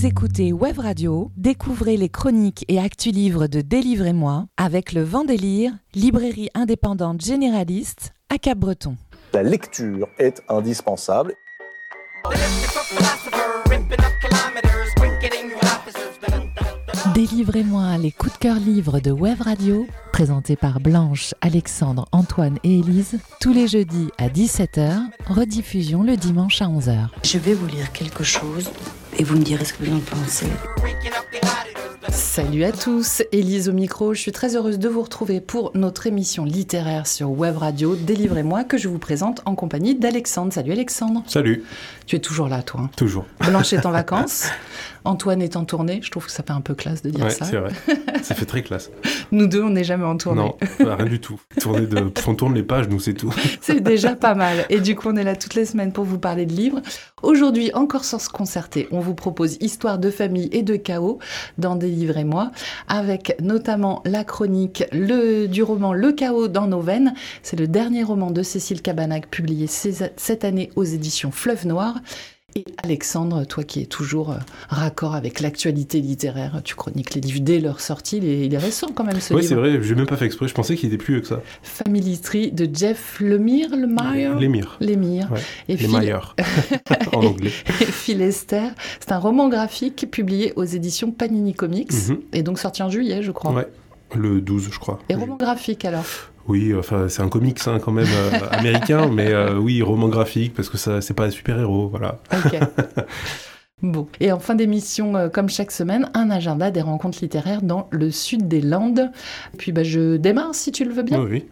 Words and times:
Vous 0.00 0.06
écoutez 0.06 0.50
Web 0.50 0.78
Radio, 0.78 1.30
découvrez 1.36 1.98
les 1.98 2.08
chroniques 2.08 2.64
et 2.68 2.80
actus 2.80 3.12
livres 3.12 3.48
de 3.48 3.60
Délivrez-moi 3.60 4.46
avec 4.56 4.94
le 4.94 5.02
Vendélire, 5.02 5.72
librairie 5.94 6.48
indépendante 6.54 7.20
généraliste 7.20 8.14
à 8.30 8.38
Cap-Breton. 8.38 8.96
La 9.34 9.42
lecture 9.42 10.08
est 10.18 10.42
indispensable. 10.48 11.34
Délivrez-moi 17.14 17.98
les 17.98 18.10
coups 18.10 18.32
de 18.32 18.38
cœur 18.38 18.56
livres 18.56 19.00
de 19.00 19.10
Web 19.10 19.42
Radio, 19.42 19.86
présentés 20.14 20.56
par 20.56 20.80
Blanche, 20.80 21.34
Alexandre, 21.42 22.06
Antoine 22.12 22.56
et 22.64 22.78
Élise, 22.78 23.18
tous 23.38 23.52
les 23.52 23.68
jeudis 23.68 24.08
à 24.16 24.28
17h, 24.28 25.02
rediffusion 25.26 26.02
le 26.02 26.16
dimanche 26.16 26.62
à 26.62 26.68
11h. 26.68 27.08
Je 27.22 27.36
vais 27.36 27.52
vous 27.52 27.66
lire 27.66 27.92
quelque 27.92 28.24
chose 28.24 28.70
et 29.18 29.24
vous 29.24 29.36
me 29.36 29.42
direz 29.42 29.64
ce 29.64 29.74
que 29.74 29.84
vous 29.84 29.96
en 29.96 30.00
pensez. 30.00 30.46
Salut 32.10 32.64
à 32.64 32.72
tous, 32.72 33.22
Élise 33.32 33.68
au 33.68 33.72
micro, 33.72 34.14
je 34.14 34.20
suis 34.20 34.32
très 34.32 34.56
heureuse 34.56 34.78
de 34.78 34.88
vous 34.88 35.02
retrouver 35.02 35.40
pour 35.40 35.72
notre 35.74 36.06
émission 36.06 36.44
littéraire 36.44 37.06
sur 37.06 37.30
Web 37.30 37.56
Radio 37.56 37.96
Délivrez-moi 37.96 38.64
que 38.64 38.78
je 38.78 38.88
vous 38.88 38.98
présente 38.98 39.42
en 39.44 39.54
compagnie 39.54 39.94
d'Alexandre. 39.94 40.52
Salut 40.52 40.72
Alexandre. 40.72 41.22
Salut. 41.26 41.64
Tu 42.06 42.16
es 42.16 42.18
toujours 42.20 42.48
là 42.48 42.62
toi 42.62 42.82
hein? 42.84 42.90
Toujours. 42.96 43.26
Blanche 43.40 43.72
est 43.72 43.84
en 43.84 43.90
vacances, 43.90 44.48
Antoine 45.04 45.42
est 45.42 45.56
en 45.56 45.64
tournée, 45.64 46.00
je 46.02 46.10
trouve 46.10 46.26
que 46.26 46.32
ça 46.32 46.42
fait 46.42 46.52
un 46.52 46.60
peu 46.60 46.74
classe 46.74 47.02
de 47.02 47.10
dire 47.10 47.24
ouais, 47.24 47.30
ça. 47.30 47.44
c'est 47.44 47.56
vrai. 47.56 47.72
ça 48.22 48.34
fait 48.34 48.46
très 48.46 48.62
classe. 48.62 48.90
Nous 49.32 49.46
deux, 49.46 49.62
on 49.62 49.70
n'est 49.70 49.84
jamais 49.84 50.04
en 50.04 50.16
tournée. 50.16 50.42
Non, 50.42 50.56
bah, 50.80 50.96
rien 50.96 51.06
du 51.06 51.20
tout. 51.20 51.40
Tourner 51.60 51.86
de... 51.86 52.10
On 52.26 52.34
tourne 52.34 52.54
les 52.54 52.62
pages, 52.62 52.88
nous, 52.88 53.00
c'est 53.00 53.14
tout. 53.14 53.34
C'est 53.60 53.80
déjà 53.80 54.14
pas 54.14 54.34
mal. 54.34 54.64
Et 54.68 54.80
du 54.80 54.94
coup, 54.94 55.08
on 55.08 55.16
est 55.16 55.24
là 55.24 55.34
toutes 55.34 55.54
les 55.54 55.64
semaines 55.64 55.92
pour 55.92 56.04
vous 56.04 56.18
parler 56.18 56.46
de 56.46 56.52
livres. 56.52 56.80
Aujourd'hui, 57.22 57.72
encore 57.74 58.04
sans 58.04 58.20
se 58.20 58.28
concerter, 58.28 58.86
on 58.92 59.00
vous 59.00 59.14
propose 59.14 59.56
Histoire 59.60 59.98
de 59.98 60.10
famille 60.10 60.48
et 60.52 60.62
de 60.62 60.76
chaos 60.76 61.18
dans 61.58 61.74
Délivrez-moi, 61.74 62.52
avec 62.88 63.36
notamment 63.40 64.02
la 64.04 64.22
chronique 64.22 64.84
le, 64.92 65.46
du 65.46 65.62
roman 65.62 65.92
Le 65.92 66.12
chaos 66.12 66.46
dans 66.46 66.66
nos 66.66 66.80
veines. 66.80 67.14
C'est 67.42 67.58
le 67.58 67.66
dernier 67.66 68.04
roman 68.04 68.30
de 68.30 68.42
Cécile 68.42 68.82
Cabanac 68.82 69.28
publié 69.28 69.66
cette 69.66 70.44
année 70.44 70.70
aux 70.76 70.84
éditions 70.84 71.30
Fleuve 71.30 71.66
Noir. 71.66 71.96
Et 72.56 72.64
Alexandre, 72.82 73.44
toi 73.44 73.62
qui 73.62 73.80
es 73.82 73.86
toujours 73.86 74.32
euh, 74.32 74.36
raccord 74.68 75.14
avec 75.14 75.38
l'actualité 75.40 76.00
littéraire, 76.00 76.60
tu 76.64 76.74
chroniques 76.74 77.14
les 77.14 77.20
livres 77.20 77.40
dès 77.40 77.60
leur 77.60 77.80
sortie, 77.80 78.16
il 78.16 78.24
est, 78.24 78.46
il 78.46 78.54
est 78.54 78.58
récent 78.58 78.88
quand 78.94 79.04
même 79.04 79.20
ce 79.20 79.32
Ouais, 79.34 79.42
c'est 79.42 79.50
livre. 79.54 79.60
vrai, 79.68 79.82
j'ai 79.82 79.94
même 79.94 80.06
pas 80.06 80.16
fait 80.16 80.26
exprès, 80.26 80.48
je 80.48 80.54
pensais 80.54 80.74
qu'il 80.74 80.88
était 80.88 80.98
plus 81.02 81.14
vieux 81.14 81.20
que 81.20 81.28
ça. 81.28 81.40
Family 81.62 82.18
Tree 82.18 82.50
de 82.50 82.68
Jeff 82.74 83.18
Lemire, 83.20 83.76
Lemire 83.76 84.36
L'émir. 84.38 84.76
Lemire. 84.80 85.30
Ouais. 85.32 85.40
Et 85.68 85.86
Maillard. 85.86 86.34
en 87.12 87.24
anglais. 87.24 87.52
et 87.80 87.84
Phil 87.84 88.20
Esther. 88.20 88.72
C'est 88.98 89.12
un 89.12 89.18
roman 89.18 89.48
graphique 89.48 90.08
publié 90.10 90.52
aux 90.56 90.64
éditions 90.64 91.12
Panini 91.12 91.54
Comics 91.54 91.92
Mhm. 91.92 92.20
et 92.32 92.42
donc 92.42 92.58
sorti 92.58 92.82
en 92.82 92.90
juillet, 92.90 93.22
je 93.22 93.30
crois. 93.30 93.52
Ouais. 93.52 93.68
Le 94.16 94.40
12, 94.40 94.70
je 94.72 94.78
crois. 94.80 94.98
Et 95.08 95.14
roman 95.14 95.36
graphique 95.36 95.84
alors? 95.84 96.04
Oui, 96.50 96.74
enfin, 96.76 97.08
c'est 97.08 97.22
un 97.22 97.28
comics 97.28 97.60
hein, 97.66 97.78
quand 97.78 97.92
même 97.92 98.08
euh, 98.12 98.40
américain, 98.50 99.06
mais 99.06 99.28
euh, 99.28 99.56
oui, 99.56 99.82
roman 99.82 100.08
graphique, 100.08 100.52
parce 100.52 100.68
que 100.68 100.78
ça, 100.78 101.00
c'est 101.00 101.14
pas 101.14 101.26
un 101.26 101.30
super-héros, 101.30 101.88
voilà. 101.88 102.18
Ok. 102.32 102.58
Bon. 103.82 104.08
Et 104.20 104.30
en 104.30 104.38
fin 104.38 104.54
d'émission, 104.54 105.16
euh, 105.16 105.30
comme 105.30 105.48
chaque 105.48 105.70
semaine, 105.70 106.10
un 106.12 106.28
agenda 106.28 106.70
des 106.70 106.82
rencontres 106.82 107.20
littéraires 107.22 107.62
dans 107.62 107.88
le 107.90 108.10
sud 108.10 108.46
des 108.46 108.60
Landes. 108.60 109.10
Puis 109.56 109.72
bah, 109.72 109.84
je 109.84 110.18
démarre 110.18 110.54
si 110.54 110.70
tu 110.70 110.84
le 110.84 110.92
veux 110.92 111.02
bien. 111.02 111.18
Oui, 111.18 111.28
oui. 111.30 111.46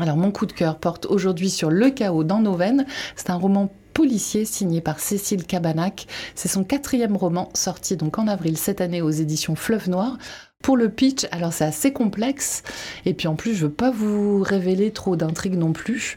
Alors 0.00 0.16
mon 0.16 0.30
coup 0.30 0.46
de 0.46 0.52
cœur 0.52 0.78
porte 0.78 1.04
aujourd'hui 1.06 1.50
sur 1.50 1.72
Le 1.72 1.90
chaos 1.90 2.22
dans 2.22 2.38
nos 2.38 2.54
veines. 2.54 2.86
C'est 3.16 3.30
un 3.30 3.34
roman 3.34 3.72
policier 3.92 4.44
signé 4.44 4.80
par 4.80 5.00
Cécile 5.00 5.46
Cabanac. 5.46 6.06
C'est 6.36 6.46
son 6.46 6.62
quatrième 6.62 7.16
roman 7.16 7.48
sorti 7.54 7.96
donc 7.96 8.20
en 8.20 8.28
avril 8.28 8.56
cette 8.56 8.80
année 8.80 9.02
aux 9.02 9.10
éditions 9.10 9.56
Fleuve 9.56 9.90
Noir. 9.90 10.16
Pour 10.64 10.78
le 10.78 10.88
pitch, 10.88 11.26
alors 11.30 11.52
c'est 11.52 11.66
assez 11.66 11.92
complexe 11.92 12.62
et 13.04 13.12
puis 13.12 13.28
en 13.28 13.34
plus 13.34 13.54
je 13.54 13.66
veux 13.66 13.72
pas 13.72 13.90
vous 13.90 14.42
révéler 14.42 14.92
trop 14.92 15.14
d'intrigues 15.14 15.58
non 15.58 15.74
plus. 15.74 16.16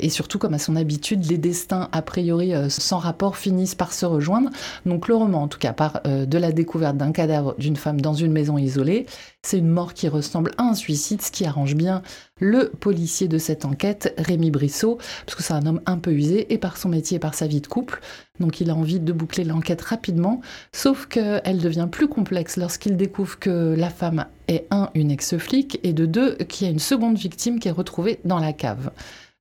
Et 0.00 0.10
surtout, 0.10 0.38
comme 0.38 0.54
à 0.54 0.60
son 0.60 0.76
habitude, 0.76 1.28
les 1.28 1.38
destins 1.38 1.88
a 1.90 2.02
priori 2.02 2.54
euh, 2.54 2.68
sans 2.68 2.98
rapport 2.98 3.36
finissent 3.36 3.74
par 3.74 3.92
se 3.92 4.06
rejoindre. 4.06 4.48
Donc 4.86 5.08
le 5.08 5.16
roman, 5.16 5.42
en 5.42 5.48
tout 5.48 5.58
cas, 5.58 5.72
part 5.72 6.02
euh, 6.06 6.24
de 6.24 6.38
la 6.38 6.52
découverte 6.52 6.96
d'un 6.96 7.10
cadavre 7.10 7.56
d'une 7.58 7.74
femme 7.74 8.00
dans 8.00 8.14
une 8.14 8.30
maison 8.30 8.58
isolée. 8.58 9.06
C'est 9.42 9.58
une 9.58 9.66
mort 9.66 9.94
qui 9.94 10.06
ressemble 10.06 10.52
à 10.56 10.62
un 10.62 10.74
suicide, 10.74 11.20
ce 11.20 11.32
qui 11.32 11.46
arrange 11.46 11.74
bien 11.74 12.02
le 12.38 12.68
policier 12.68 13.26
de 13.26 13.38
cette 13.38 13.64
enquête, 13.64 14.14
Rémi 14.18 14.52
Brissot, 14.52 14.98
parce 15.26 15.34
que 15.34 15.42
c'est 15.42 15.54
un 15.54 15.66
homme 15.66 15.80
un 15.86 15.98
peu 15.98 16.12
usé, 16.12 16.52
et 16.52 16.58
par 16.58 16.76
son 16.76 16.90
métier 16.90 17.16
et 17.16 17.20
par 17.20 17.34
sa 17.34 17.48
vie 17.48 17.60
de 17.60 17.66
couple. 17.66 18.00
Donc 18.38 18.60
il 18.60 18.70
a 18.70 18.76
envie 18.76 19.00
de 19.00 19.12
boucler 19.12 19.42
l'enquête 19.42 19.82
rapidement, 19.82 20.40
sauf 20.70 21.06
qu'elle 21.06 21.58
devient 21.58 21.88
plus 21.90 22.06
complexe 22.06 22.56
lorsqu'il 22.56 22.96
découvre 22.96 23.40
que 23.40 23.74
la 23.76 23.90
femme 23.90 24.26
est, 24.46 24.68
un, 24.70 24.90
une 24.94 25.10
ex-flic, 25.10 25.80
et 25.82 25.92
de 25.92 26.06
deux, 26.06 26.36
qu'il 26.36 26.68
y 26.68 26.70
a 26.70 26.72
une 26.72 26.78
seconde 26.78 27.18
victime 27.18 27.58
qui 27.58 27.66
est 27.66 27.72
retrouvée 27.72 28.20
dans 28.24 28.38
la 28.38 28.52
cave. 28.52 28.92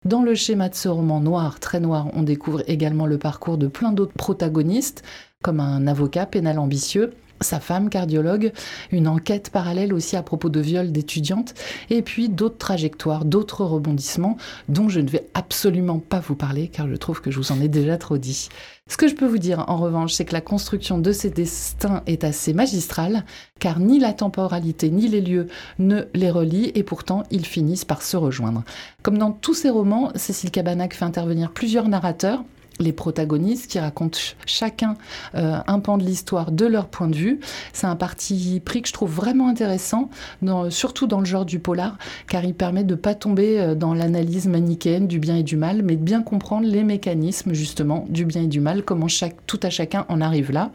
Dans 0.08 0.22
le 0.22 0.36
schéma 0.36 0.70
de 0.70 0.76
ce 0.76 0.88
roman 0.88 1.20
noir, 1.20 1.60
très 1.60 1.82
noir, 1.82 2.08
on 2.14 2.24
découvre 2.24 2.64
également 2.68 3.08
le 3.08 3.18
parcours 3.18 3.58
de 3.58 3.68
plein 3.68 3.92
d'autres 3.92 4.14
protagonistes, 4.14 5.04
comme 5.44 5.60
un 5.60 5.86
avocat 5.86 6.26
pénal 6.26 6.60
ambitieux, 6.60 7.12
sa 7.42 7.60
femme 7.60 7.90
cardiologue, 7.90 8.54
une 8.94 9.10
enquête 9.10 9.50
parallèle 9.50 9.94
aussi 9.94 10.16
à 10.16 10.24
propos 10.24 10.48
de 10.48 10.62
viol 10.62 10.94
d'étudiantes, 10.94 11.56
et 11.90 12.02
puis 12.02 12.30
d'autres 12.30 12.58
trajectoires, 12.58 13.26
d'autres 13.26 13.66
rebondissements 13.66 14.38
dont 14.70 14.88
je 14.88 15.02
ne 15.02 15.10
vais 15.10 15.28
absolument 15.34 16.00
pas 16.00 16.22
vous 16.22 16.36
parler 16.36 16.70
car 16.70 16.88
je 16.88 16.96
trouve 16.96 17.20
que 17.20 17.30
je 17.30 17.40
vous 17.40 17.52
en 17.52 17.60
ai 17.60 17.68
déjà 17.68 17.98
trop 17.98 18.18
dit. 18.18 18.48
Ce 18.90 18.96
que 18.96 19.08
je 19.08 19.16
peux 19.16 19.28
vous 19.28 19.38
dire 19.38 19.66
en 19.68 19.78
revanche, 19.78 20.14
c'est 20.14 20.26
que 20.26 20.34
la 20.34 20.42
construction 20.42 20.98
de 20.98 21.12
ces 21.12 21.30
destins 21.30 22.04
est 22.08 22.24
assez 22.24 22.54
magistrale, 22.54 23.26
car 23.60 23.80
ni 23.80 24.00
la 24.00 24.14
temporalité 24.14 24.90
ni 24.90 25.08
les 25.08 25.22
lieux 25.22 25.48
ne 25.78 26.04
les 26.14 26.32
relient, 26.32 26.72
et 26.74 26.84
pourtant 26.84 27.24
ils 27.30 27.46
finissent 27.46 27.86
par 27.86 28.02
se 28.02 28.18
rejoindre. 28.18 28.64
Comme 29.04 29.18
dans 29.18 29.32
tous 29.32 29.54
ses 29.54 29.70
romans, 29.70 30.12
Cécile 30.16 30.52
Cabanac 30.52 30.94
fait 30.94 31.06
intervenir 31.06 31.52
plusieurs 31.52 31.90
narrateurs, 31.90 32.44
les 32.80 32.94
protagonistes 32.94 33.68
qui 33.68 33.80
racontent 33.80 34.18
ch- 34.18 34.36
chacun 34.46 34.96
euh, 35.36 35.58
un 35.68 35.80
pan 35.80 35.98
de 35.98 36.04
l'histoire 36.04 36.52
de 36.52 36.66
leur 36.66 36.88
point 36.88 37.08
de 37.08 37.16
vue. 37.16 37.40
C'est 37.74 37.88
un 37.88 37.96
parti 37.96 38.62
pris 38.64 38.82
que 38.82 38.88
je 38.88 38.94
trouve 38.94 39.12
vraiment 39.12 39.48
intéressant, 39.50 40.10
surtout 40.70 41.08
dans 41.08 41.20
le 41.20 41.26
genre 41.26 41.46
du 41.46 41.60
polar, 41.60 41.98
car 42.28 42.46
il 42.46 42.54
permet 42.54 42.84
de 42.84 42.96
pas 42.96 43.16
tomber 43.16 43.60
euh, 43.60 43.76
dans 43.76 43.94
l'analyse 43.94 44.48
manichéenne 44.48 45.08
du 45.08 45.20
bien 45.20 45.38
et 45.38 45.44
du 45.44 45.58
mal, 45.58 45.82
mais 45.84 45.96
de 45.96 46.04
bien 46.04 46.22
comprendre 46.22 46.68
les 46.68 46.84
mécanismes 46.84 47.54
justement 47.54 48.06
du 48.10 48.26
bien 48.26 48.44
et 48.44 48.48
du 48.48 48.60
mal, 48.60 48.84
comment 48.84 49.08
tout 49.46 49.60
à 49.64 49.70
chacun 49.70 50.06
en 50.10 50.22
arrive 50.22 50.52
là. 50.52 50.72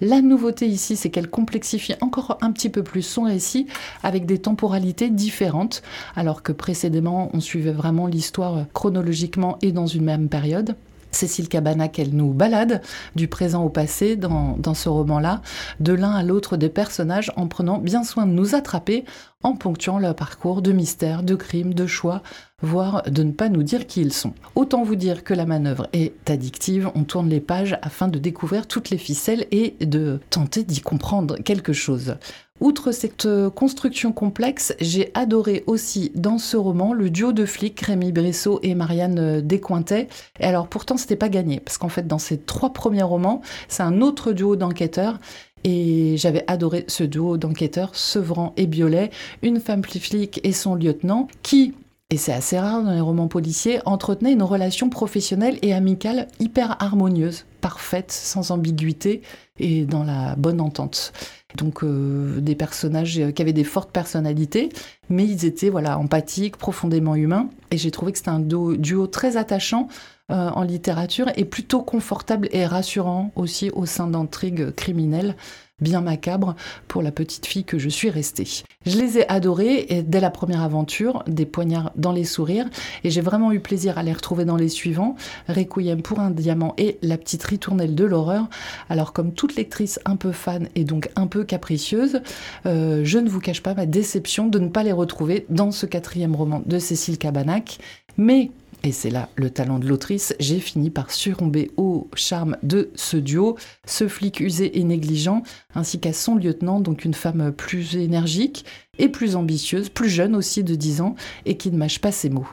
La 0.00 0.22
nouveauté 0.22 0.66
ici, 0.66 0.96
c'est 0.96 1.10
qu'elle 1.10 1.28
complexifie 1.28 1.94
encore 2.00 2.38
un 2.40 2.50
petit 2.52 2.70
peu 2.70 2.82
plus 2.82 3.02
son 3.02 3.22
récit 3.22 3.66
avec 4.02 4.24
des 4.24 4.38
temporalités 4.38 5.10
différentes, 5.10 5.82
alors 6.16 6.42
que 6.42 6.52
précédemment 6.52 7.30
on 7.34 7.40
suivait 7.40 7.72
vraiment 7.72 8.06
l'histoire 8.06 8.56
euh, 8.56 8.62
chronologiquement 8.72 9.58
et 9.62 9.72
dans 9.72 9.86
une 9.86 10.04
même 10.04 10.28
période. 10.28 10.76
Cécile 11.12 11.48
Cabanac, 11.48 11.98
elle 11.98 12.14
nous 12.14 12.32
balade 12.32 12.82
du 13.14 13.28
présent 13.28 13.64
au 13.64 13.68
passé 13.68 14.16
dans, 14.16 14.56
dans 14.58 14.74
ce 14.74 14.88
roman-là, 14.88 15.42
de 15.80 15.92
l'un 15.92 16.12
à 16.12 16.22
l'autre 16.22 16.56
des 16.56 16.68
personnages 16.68 17.32
en 17.36 17.46
prenant 17.46 17.78
bien 17.78 18.02
soin 18.02 18.26
de 18.26 18.32
nous 18.32 18.54
attraper, 18.54 19.04
en 19.42 19.54
ponctuant 19.54 19.98
leur 19.98 20.14
parcours 20.14 20.62
de 20.62 20.72
mystère, 20.72 21.22
de 21.22 21.34
crime, 21.34 21.74
de 21.74 21.86
choix, 21.86 22.22
voire 22.62 23.02
de 23.04 23.22
ne 23.22 23.32
pas 23.32 23.48
nous 23.48 23.62
dire 23.62 23.86
qui 23.86 24.00
ils 24.00 24.12
sont. 24.12 24.34
Autant 24.54 24.84
vous 24.84 24.94
dire 24.94 25.24
que 25.24 25.34
la 25.34 25.46
manœuvre 25.46 25.88
est 25.92 26.30
addictive, 26.30 26.90
on 26.94 27.04
tourne 27.04 27.28
les 27.28 27.40
pages 27.40 27.78
afin 27.82 28.08
de 28.08 28.18
découvrir 28.18 28.66
toutes 28.66 28.90
les 28.90 28.98
ficelles 28.98 29.46
et 29.50 29.76
de 29.84 30.20
tenter 30.30 30.62
d'y 30.62 30.80
comprendre 30.80 31.36
quelque 31.36 31.72
chose. 31.72 32.16
Outre 32.62 32.92
cette 32.92 33.26
euh, 33.26 33.50
construction 33.50 34.12
complexe, 34.12 34.72
j'ai 34.80 35.10
adoré 35.14 35.64
aussi 35.66 36.12
dans 36.14 36.38
ce 36.38 36.56
roman 36.56 36.92
le 36.92 37.10
duo 37.10 37.32
de 37.32 37.44
flics 37.44 37.80
Rémi 37.80 38.12
Brissot 38.12 38.60
et 38.62 38.76
Marianne 38.76 39.18
euh, 39.18 39.40
Descointet. 39.40 40.06
Et 40.38 40.44
alors 40.44 40.68
pourtant 40.68 40.96
c'était 40.96 41.16
pas 41.16 41.28
gagné 41.28 41.58
parce 41.58 41.76
qu'en 41.76 41.88
fait 41.88 42.06
dans 42.06 42.20
ces 42.20 42.38
trois 42.38 42.72
premiers 42.72 43.02
romans, 43.02 43.42
c'est 43.66 43.82
un 43.82 44.00
autre 44.00 44.30
duo 44.32 44.54
d'enquêteurs 44.54 45.18
et 45.64 46.14
j'avais 46.16 46.44
adoré 46.46 46.84
ce 46.86 47.02
duo 47.02 47.36
d'enquêteurs, 47.36 47.96
Sevran 47.96 48.52
et 48.56 48.68
Biolay, 48.68 49.10
une 49.42 49.58
femme 49.58 49.82
flic 49.82 50.40
et 50.44 50.52
son 50.52 50.76
lieutenant, 50.76 51.26
qui, 51.42 51.74
et 52.10 52.16
c'est 52.16 52.32
assez 52.32 52.60
rare 52.60 52.84
dans 52.84 52.92
les 52.92 53.00
romans 53.00 53.26
policiers, 53.26 53.80
entretenaient 53.86 54.32
une 54.32 54.42
relation 54.42 54.88
professionnelle 54.88 55.58
et 55.62 55.72
amicale 55.72 56.28
hyper 56.38 56.76
harmonieuse, 56.80 57.44
parfaite, 57.60 58.12
sans 58.12 58.50
ambiguïté 58.50 59.22
et 59.58 59.84
dans 59.84 60.04
la 60.04 60.36
bonne 60.36 60.60
entente. 60.60 61.12
Donc 61.56 61.82
euh, 61.82 62.40
des 62.40 62.54
personnages 62.54 63.18
euh, 63.18 63.30
qui 63.30 63.42
avaient 63.42 63.52
des 63.52 63.64
fortes 63.64 63.90
personnalités, 63.90 64.70
mais 65.08 65.24
ils 65.24 65.44
étaient 65.44 65.68
voilà 65.68 65.98
empathiques, 65.98 66.56
profondément 66.56 67.14
humains, 67.14 67.48
et 67.70 67.78
j'ai 67.78 67.90
trouvé 67.90 68.12
que 68.12 68.18
c'était 68.18 68.30
un 68.30 68.40
duo, 68.40 69.06
très 69.06 69.36
attachant 69.36 69.88
euh, 70.30 70.50
en 70.50 70.62
littérature 70.62 71.26
et 71.36 71.44
plutôt 71.44 71.82
confortable 71.82 72.48
et 72.52 72.64
rassurant 72.66 73.32
aussi 73.36 73.70
au 73.70 73.86
sein 73.86 74.06
d'intrigues 74.06 74.70
criminelles. 74.74 75.36
Bien 75.82 76.00
macabre 76.00 76.54
pour 76.88 77.02
la 77.02 77.12
petite 77.12 77.46
fille 77.46 77.64
que 77.64 77.78
je 77.78 77.88
suis 77.88 78.10
restée. 78.10 78.48
Je 78.86 78.98
les 78.98 79.18
ai 79.18 79.28
adorés 79.28 80.04
dès 80.06 80.20
la 80.20 80.30
première 80.30 80.62
aventure, 80.62 81.22
des 81.26 81.46
poignards 81.46 81.92
dans 81.96 82.12
les 82.12 82.24
sourires, 82.24 82.68
et 83.04 83.10
j'ai 83.10 83.20
vraiment 83.20 83.52
eu 83.52 83.60
plaisir 83.60 83.98
à 83.98 84.02
les 84.02 84.12
retrouver 84.12 84.44
dans 84.44 84.56
les 84.56 84.68
suivants, 84.68 85.16
Requiem 85.48 86.02
pour 86.02 86.20
un 86.20 86.30
diamant 86.30 86.74
et 86.78 86.98
La 87.02 87.18
petite 87.18 87.44
ritournelle 87.44 87.94
de 87.94 88.04
l'horreur. 88.04 88.48
Alors 88.88 89.12
comme 89.12 89.32
toute 89.32 89.56
lectrice 89.56 90.00
un 90.04 90.16
peu 90.16 90.32
fan 90.32 90.68
et 90.74 90.84
donc 90.84 91.10
un 91.16 91.26
peu 91.26 91.44
capricieuse, 91.44 92.20
euh, 92.66 93.02
je 93.04 93.18
ne 93.18 93.28
vous 93.28 93.40
cache 93.40 93.62
pas 93.62 93.74
ma 93.74 93.86
déception 93.86 94.48
de 94.48 94.58
ne 94.58 94.68
pas 94.68 94.82
les 94.82 94.92
retrouver 94.92 95.46
dans 95.48 95.70
ce 95.70 95.86
quatrième 95.86 96.34
roman 96.34 96.62
de 96.64 96.78
Cécile 96.78 97.18
Cabanac, 97.18 97.78
mais 98.16 98.50
et 98.84 98.92
c'est 98.92 99.10
là 99.10 99.28
le 99.36 99.50
talent 99.50 99.78
de 99.78 99.86
l'autrice, 99.86 100.34
j'ai 100.40 100.58
fini 100.58 100.90
par 100.90 101.10
surromber 101.10 101.70
au 101.76 102.08
charme 102.14 102.56
de 102.62 102.90
ce 102.94 103.16
duo, 103.16 103.56
ce 103.86 104.08
flic 104.08 104.40
usé 104.40 104.78
et 104.78 104.84
négligent, 104.84 105.42
ainsi 105.74 106.00
qu'à 106.00 106.12
son 106.12 106.36
lieutenant, 106.36 106.80
donc 106.80 107.04
une 107.04 107.14
femme 107.14 107.52
plus 107.52 107.96
énergique 107.96 108.64
et 108.98 109.08
plus 109.08 109.36
ambitieuse, 109.36 109.88
plus 109.88 110.08
jeune 110.08 110.36
aussi 110.36 110.64
de 110.64 110.74
10 110.74 111.00
ans, 111.00 111.14
et 111.46 111.56
qui 111.56 111.70
ne 111.70 111.78
mâche 111.78 112.00
pas 112.00 112.12
ses 112.12 112.28
mots. 112.28 112.48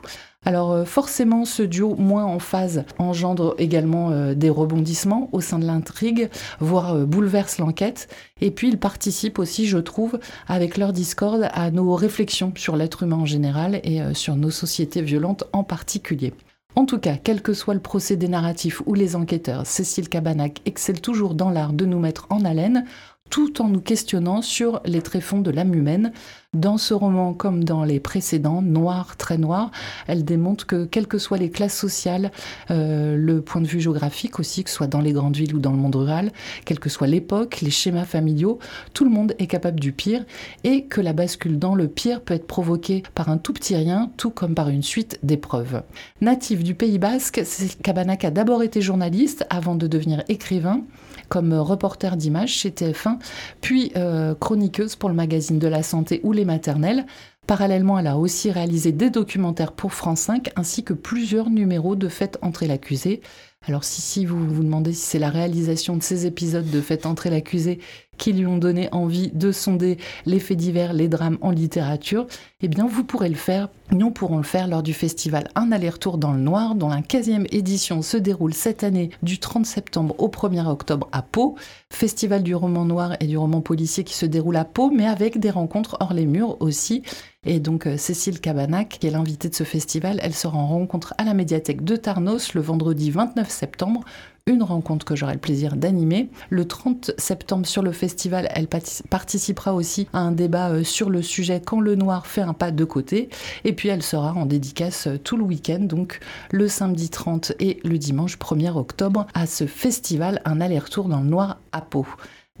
Alors 0.46 0.72
euh, 0.72 0.84
forcément, 0.86 1.44
ce 1.44 1.62
duo 1.62 1.94
moins 1.96 2.24
en 2.24 2.38
phase 2.38 2.84
engendre 2.98 3.54
également 3.58 4.10
euh, 4.10 4.34
des 4.34 4.48
rebondissements 4.48 5.28
au 5.32 5.42
sein 5.42 5.58
de 5.58 5.66
l'intrigue, 5.66 6.30
voire 6.60 6.94
euh, 6.94 7.04
bouleverse 7.04 7.58
l'enquête. 7.58 8.08
Et 8.40 8.50
puis, 8.50 8.68
ils 8.68 8.78
participent 8.78 9.38
aussi, 9.38 9.66
je 9.66 9.76
trouve, 9.76 10.18
avec 10.48 10.78
leur 10.78 10.94
discorde, 10.94 11.50
à 11.52 11.70
nos 11.70 11.94
réflexions 11.94 12.54
sur 12.56 12.76
l'être 12.76 13.02
humain 13.02 13.16
en 13.16 13.26
général 13.26 13.82
et 13.84 14.00
sur 14.14 14.34
nos 14.34 14.50
sociétés 14.50 15.02
violentes 15.02 15.44
en 15.52 15.62
particulier. 15.62 16.32
En 16.76 16.86
tout 16.86 16.98
cas, 16.98 17.16
quel 17.16 17.42
que 17.42 17.52
soit 17.52 17.74
le 17.74 17.80
procédé 17.80 18.28
narratif 18.28 18.80
ou 18.86 18.94
les 18.94 19.16
enquêteurs, 19.16 19.66
Cécile 19.66 20.08
Cabanac 20.08 20.60
excelle 20.66 21.00
toujours 21.00 21.34
dans 21.34 21.50
l'art 21.50 21.72
de 21.72 21.84
nous 21.84 21.98
mettre 21.98 22.26
en 22.30 22.44
haleine 22.44 22.84
tout 23.30 23.62
en 23.62 23.68
nous 23.68 23.80
questionnant 23.80 24.42
sur 24.42 24.80
les 24.84 25.00
tréfonds 25.00 25.40
de 25.40 25.50
l'âme 25.50 25.74
humaine. 25.74 26.12
Dans 26.52 26.78
ce 26.78 26.94
roman, 26.94 27.32
comme 27.32 27.62
dans 27.62 27.84
les 27.84 28.00
précédents, 28.00 28.60
noir, 28.60 29.16
très 29.16 29.38
noir, 29.38 29.70
elle 30.08 30.24
démontre 30.24 30.66
que 30.66 30.84
quelles 30.84 31.06
que 31.06 31.16
soient 31.16 31.38
les 31.38 31.48
classes 31.48 31.78
sociales, 31.78 32.32
euh, 32.72 33.16
le 33.16 33.40
point 33.40 33.60
de 33.60 33.68
vue 33.68 33.80
géographique 33.80 34.40
aussi, 34.40 34.64
que 34.64 34.70
ce 34.70 34.74
soit 34.74 34.88
dans 34.88 35.00
les 35.00 35.12
grandes 35.12 35.36
villes 35.36 35.54
ou 35.54 35.60
dans 35.60 35.70
le 35.70 35.76
monde 35.76 35.94
rural, 35.94 36.32
quelle 36.64 36.80
que 36.80 36.88
soit 36.88 37.06
l'époque, 37.06 37.60
les 37.60 37.70
schémas 37.70 38.04
familiaux, 38.04 38.58
tout 38.94 39.04
le 39.04 39.10
monde 39.10 39.32
est 39.38 39.46
capable 39.46 39.78
du 39.78 39.92
pire 39.92 40.24
et 40.64 40.86
que 40.86 41.00
la 41.00 41.12
bascule 41.12 41.56
dans 41.56 41.76
le 41.76 41.86
pire 41.86 42.20
peut 42.20 42.34
être 42.34 42.48
provoquée 42.48 43.04
par 43.14 43.28
un 43.28 43.38
tout 43.38 43.52
petit 43.52 43.76
rien, 43.76 44.10
tout 44.16 44.30
comme 44.30 44.56
par 44.56 44.70
une 44.70 44.82
suite 44.82 45.20
d'épreuves. 45.22 45.84
Native 46.20 46.64
du 46.64 46.74
Pays 46.74 46.98
Basque, 46.98 47.42
Cabanac 47.84 48.24
a 48.24 48.32
d'abord 48.32 48.64
été 48.64 48.80
journaliste 48.80 49.46
avant 49.50 49.76
de 49.76 49.86
devenir 49.86 50.24
écrivain 50.28 50.82
comme 51.30 51.54
reporter 51.54 52.16
d'images 52.16 52.52
chez 52.52 52.68
TF1, 52.68 53.16
puis 53.62 53.92
euh, 53.96 54.34
chroniqueuse 54.34 54.96
pour 54.96 55.08
le 55.08 55.14
magazine 55.14 55.58
de 55.58 55.68
la 55.68 55.82
santé 55.82 56.20
ou 56.24 56.32
les 56.32 56.44
maternelles. 56.44 57.06
Parallèlement, 57.46 57.98
elle 57.98 58.06
a 58.06 58.18
aussi 58.18 58.50
réalisé 58.50 58.92
des 58.92 59.08
documentaires 59.10 59.72
pour 59.72 59.94
France 59.94 60.20
5 60.20 60.50
ainsi 60.56 60.84
que 60.84 60.92
plusieurs 60.92 61.48
numéros 61.48 61.96
de 61.96 62.08
Faites 62.08 62.38
entrer 62.42 62.66
l'accusé. 62.66 63.22
Alors 63.66 63.84
si, 63.84 64.00
si 64.00 64.26
vous 64.26 64.38
vous 64.46 64.62
demandez 64.62 64.92
si 64.92 65.02
c'est 65.02 65.18
la 65.18 65.30
réalisation 65.30 65.96
de 65.96 66.02
ces 66.02 66.26
épisodes 66.26 66.68
de 66.68 66.80
Faites 66.80 67.06
entrer 67.06 67.30
l'accusé 67.30 67.78
qui 68.20 68.34
lui 68.34 68.46
ont 68.46 68.58
donné 68.58 68.88
envie 68.92 69.30
de 69.32 69.50
sonder 69.50 69.96
les 70.26 70.38
faits 70.38 70.58
divers, 70.58 70.92
les 70.92 71.08
drames 71.08 71.38
en 71.40 71.50
littérature, 71.50 72.26
eh 72.60 72.68
bien 72.68 72.86
vous 72.86 73.02
pourrez 73.02 73.30
le 73.30 73.34
faire. 73.34 73.70
Nous 73.92 74.10
pourrons 74.10 74.36
le 74.36 74.44
faire 74.44 74.68
lors 74.68 74.82
du 74.82 74.92
festival 74.92 75.48
Un 75.54 75.72
aller-retour 75.72 76.18
dans 76.18 76.32
le 76.32 76.38
noir, 76.38 76.74
dont 76.74 76.90
la 76.90 77.00
15e 77.00 77.46
édition 77.50 78.02
se 78.02 78.18
déroule 78.18 78.52
cette 78.52 78.84
année 78.84 79.10
du 79.22 79.38
30 79.38 79.64
septembre 79.64 80.14
au 80.18 80.28
1er 80.28 80.66
octobre 80.66 81.08
à 81.12 81.22
Pau. 81.22 81.56
Festival 81.90 82.42
du 82.42 82.54
roman 82.54 82.84
noir 82.84 83.16
et 83.20 83.26
du 83.26 83.38
roman 83.38 83.62
policier 83.62 84.04
qui 84.04 84.14
se 84.14 84.26
déroule 84.26 84.56
à 84.56 84.66
Pau, 84.66 84.90
mais 84.90 85.06
avec 85.06 85.40
des 85.40 85.50
rencontres 85.50 85.96
hors 86.00 86.12
les 86.12 86.26
murs 86.26 86.58
aussi. 86.60 87.02
Et 87.46 87.58
donc 87.58 87.86
euh, 87.86 87.96
Cécile 87.96 88.38
Cabanac, 88.38 88.98
qui 89.00 89.06
est 89.06 89.10
l'invitée 89.10 89.48
de 89.48 89.54
ce 89.54 89.64
festival, 89.64 90.20
elle 90.22 90.34
sera 90.34 90.58
en 90.58 90.66
rencontre 90.66 91.14
à 91.16 91.24
la 91.24 91.32
médiathèque 91.32 91.82
de 91.82 91.96
Tarnos 91.96 92.52
le 92.52 92.60
vendredi 92.60 93.10
29 93.10 93.48
septembre 93.48 94.04
une 94.50 94.62
rencontre 94.62 95.06
que 95.06 95.16
j'aurai 95.16 95.34
le 95.34 95.40
plaisir 95.40 95.76
d'animer. 95.76 96.28
Le 96.50 96.66
30 96.66 97.12
septembre 97.16 97.66
sur 97.66 97.82
le 97.82 97.92
festival, 97.92 98.48
elle 98.54 98.68
participera 98.68 99.74
aussi 99.74 100.08
à 100.12 100.18
un 100.18 100.32
débat 100.32 100.70
euh, 100.70 100.84
sur 100.84 101.08
le 101.08 101.22
sujet 101.22 101.62
Quand 101.64 101.80
le 101.80 101.94
noir 101.94 102.26
fait 102.26 102.42
un 102.42 102.52
pas 102.52 102.70
de 102.70 102.84
côté. 102.84 103.30
Et 103.64 103.72
puis 103.72 103.88
elle 103.88 104.02
sera 104.02 104.32
en 104.34 104.46
dédicace 104.46 105.06
euh, 105.06 105.18
tout 105.18 105.36
le 105.36 105.44
week-end, 105.44 105.80
donc 105.80 106.20
le 106.50 106.68
samedi 106.68 107.08
30 107.08 107.52
et 107.60 107.78
le 107.84 107.98
dimanche 107.98 108.36
1er 108.38 108.76
octobre 108.76 109.26
à 109.34 109.46
ce 109.46 109.66
festival, 109.66 110.42
un 110.44 110.60
aller-retour 110.60 111.08
dans 111.08 111.20
le 111.20 111.28
noir 111.28 111.58
à 111.72 111.80
Pau. 111.80 112.06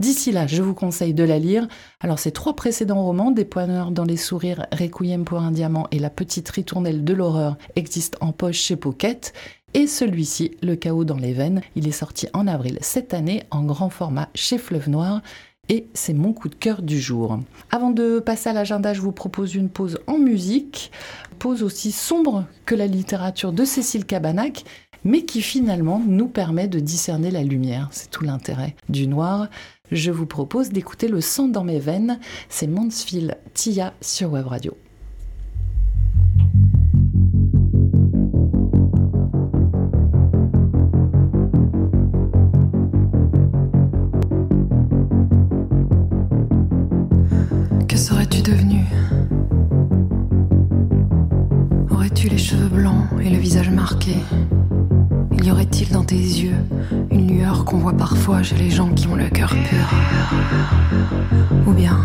D'ici 0.00 0.32
là, 0.32 0.46
je 0.46 0.62
vous 0.62 0.72
conseille 0.72 1.12
de 1.12 1.24
la 1.24 1.38
lire. 1.38 1.68
Alors, 2.00 2.18
ces 2.18 2.32
trois 2.32 2.56
précédents 2.56 3.04
romans, 3.04 3.30
Des 3.30 3.44
poignards 3.44 3.90
dans 3.90 4.04
les 4.04 4.16
sourires, 4.16 4.66
Requiem 4.72 5.26
pour 5.26 5.40
un 5.40 5.50
diamant 5.50 5.88
et 5.90 5.98
La 5.98 6.08
petite 6.08 6.48
ritournelle 6.48 7.04
de 7.04 7.12
l'horreur, 7.12 7.58
existent 7.76 8.16
en 8.22 8.32
poche 8.32 8.56
chez 8.56 8.76
Pocket. 8.76 9.34
Et 9.74 9.86
celui-ci, 9.86 10.52
Le 10.62 10.74
chaos 10.74 11.04
dans 11.04 11.18
les 11.18 11.34
veines, 11.34 11.60
il 11.76 11.86
est 11.86 11.92
sorti 11.92 12.28
en 12.32 12.46
avril 12.46 12.78
cette 12.80 13.12
année 13.12 13.42
en 13.50 13.62
grand 13.62 13.90
format 13.90 14.30
chez 14.34 14.56
Fleuve 14.56 14.88
Noir 14.88 15.20
et 15.68 15.86
c'est 15.94 16.14
mon 16.14 16.32
coup 16.32 16.48
de 16.48 16.56
cœur 16.56 16.82
du 16.82 16.98
jour. 16.98 17.38
Avant 17.70 17.90
de 17.90 18.18
passer 18.18 18.48
à 18.48 18.52
l'agenda, 18.52 18.92
je 18.92 19.00
vous 19.00 19.12
propose 19.12 19.54
une 19.54 19.68
pause 19.68 20.00
en 20.08 20.18
musique, 20.18 20.90
pause 21.38 21.62
aussi 21.62 21.92
sombre 21.92 22.44
que 22.66 22.74
la 22.74 22.88
littérature 22.88 23.52
de 23.52 23.64
Cécile 23.64 24.04
Cabanac, 24.04 24.64
mais 25.04 25.24
qui 25.24 25.42
finalement 25.42 26.02
nous 26.04 26.26
permet 26.26 26.66
de 26.66 26.80
discerner 26.80 27.30
la 27.30 27.42
lumière. 27.42 27.88
C'est 27.92 28.10
tout 28.10 28.24
l'intérêt 28.24 28.74
du 28.88 29.06
noir. 29.06 29.48
Je 29.90 30.10
vous 30.10 30.26
propose 30.26 30.70
d'écouter 30.70 31.08
Le 31.08 31.20
sang 31.20 31.48
dans 31.48 31.64
mes 31.64 31.80
veines, 31.80 32.20
c'est 32.48 32.66
Mansfield 32.66 33.36
Tia 33.54 33.92
sur 34.00 34.32
Web 34.32 34.46
Radio. 34.46 34.76
devenu? 48.42 48.84
Aurais-tu 51.90 52.28
les 52.28 52.38
cheveux 52.38 52.68
blancs 52.68 53.06
et 53.22 53.30
le 53.30 53.38
visage 53.38 53.70
marqué? 53.70 54.14
Qu'on 57.58 57.78
voit 57.78 57.92
parfois 57.92 58.42
chez 58.42 58.56
les 58.56 58.70
gens 58.70 58.88
qui 58.90 59.06
ont 59.08 59.16
le 59.16 59.28
cœur 59.28 59.50
pur. 59.50 59.86
Ou 61.66 61.72
bien 61.72 61.98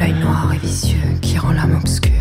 l'œil 0.00 0.14
noir 0.20 0.52
et 0.54 0.58
vicieux 0.58 0.98
qui 1.20 1.38
rend 1.38 1.52
l'âme 1.52 1.76
obscure. 1.76 2.12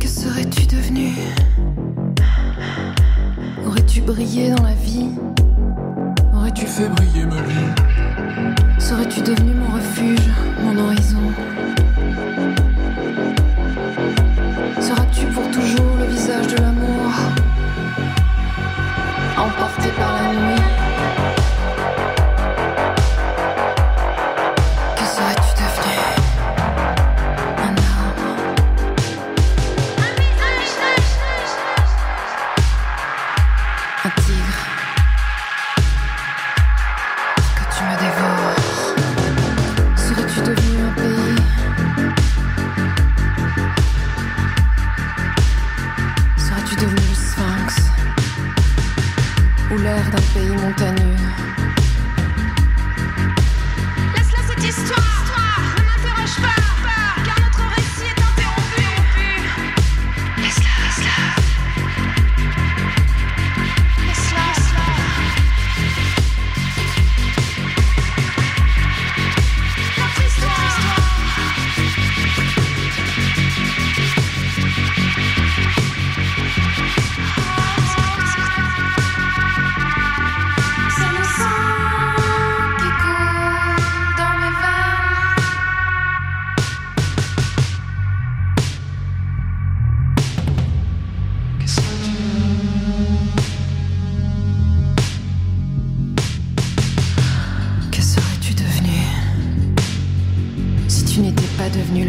Que 0.00 0.08
serais-tu 0.08 0.66
devenu? 0.66 1.12
Aurais-tu 3.66 4.00
brillé 4.00 4.50
dans 4.50 4.62
la 4.62 4.74
vie? 4.74 5.10
Tu 6.54 6.64
fais 6.64 6.88
briller 6.88 7.26
ma 7.26 7.42
vie. 7.42 8.78
Serais-tu 8.78 9.20
devenu 9.20 9.52
mon 9.52 9.74
refuge, 9.74 10.26
mon 10.64 10.78
horizon? 10.78 11.30
Visage 16.26 16.46
de 16.48 16.60
l'amour 16.60 16.95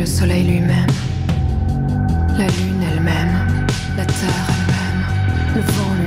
soleil 0.06 0.44
lui-même, 0.44 0.88
la 2.38 2.48
lune 2.48 2.84
elle-même, 2.92 3.66
la 3.96 4.06
terre 4.06 4.48
elle-même, 4.50 5.56
le 5.56 5.62
vent. 5.62 6.07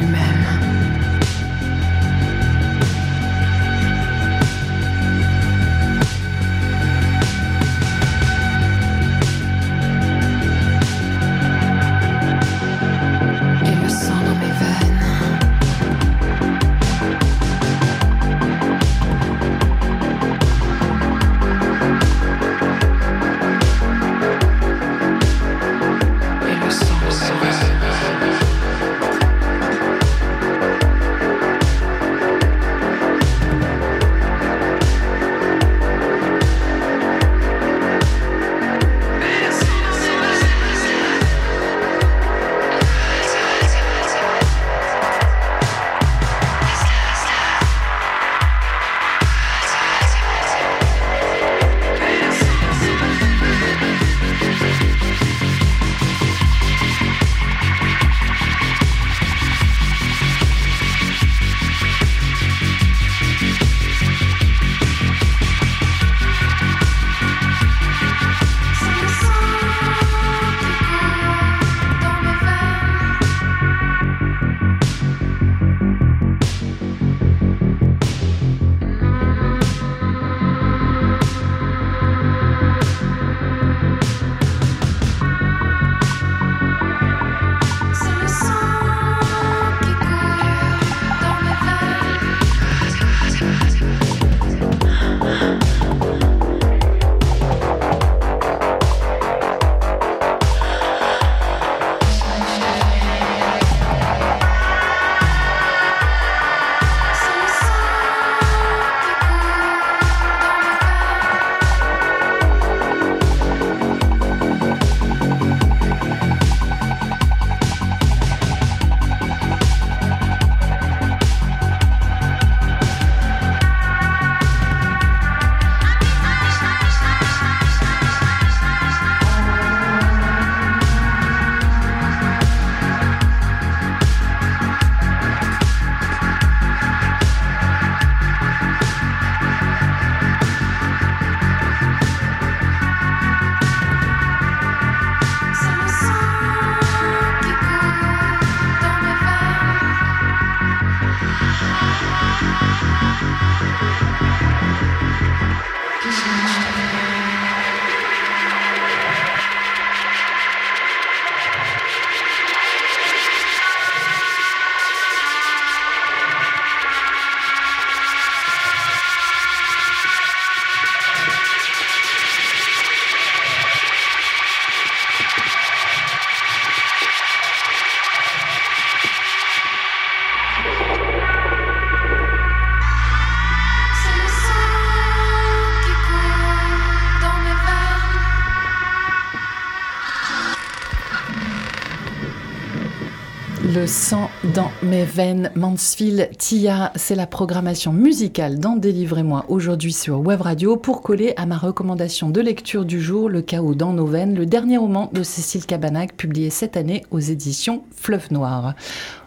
Sang 193.91 194.31
dans 194.55 194.71
mes 194.85 195.05
veines, 195.05 195.51
Mansfield 195.57 196.31
Tia, 196.39 196.93
c'est 196.95 197.17
la 197.17 197.27
programmation 197.27 197.93
musicale 197.93 198.61
dans 198.61 198.77
Délivrez-moi 198.77 199.45
aujourd'hui 199.49 199.93
sur 199.93 200.21
Web 200.21 200.43
Radio 200.43 200.77
pour 200.77 201.03
coller 201.03 201.35
à 201.37 201.45
ma 201.45 201.59
recommandation 201.59 202.31
de 202.31 202.41
lecture 202.41 202.85
du 202.85 203.01
jour, 203.01 203.29
Le 203.29 203.43
chaos 203.43 203.75
dans 203.75 203.93
nos 203.93 204.07
veines, 204.07 204.37
le 204.37 204.47
dernier 204.47 204.77
roman 204.77 205.11
de 205.13 205.25
Cécile 205.25 205.67
Cabanac 205.67 206.15
publié 206.17 206.51
cette 206.51 206.77
année 206.77 207.05
aux 207.11 207.19
éditions 207.19 207.83
Fleuve 207.97 208.31
Noir. 208.31 208.75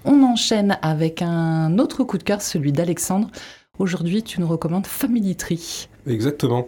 On 0.05 0.24
enchaîne 0.24 0.77
avec 0.82 1.22
un 1.22 1.77
autre 1.77 2.05
coup 2.05 2.17
de 2.17 2.24
cœur, 2.24 2.41
celui 2.41 2.72
d'Alexandre. 2.72 3.29
Aujourd'hui, 3.79 4.24
tu 4.24 4.39
nous 4.39 4.48
recommandes 4.48 4.88
Family 4.88 5.36
Tree. 5.36 5.89
Exactement. 6.08 6.65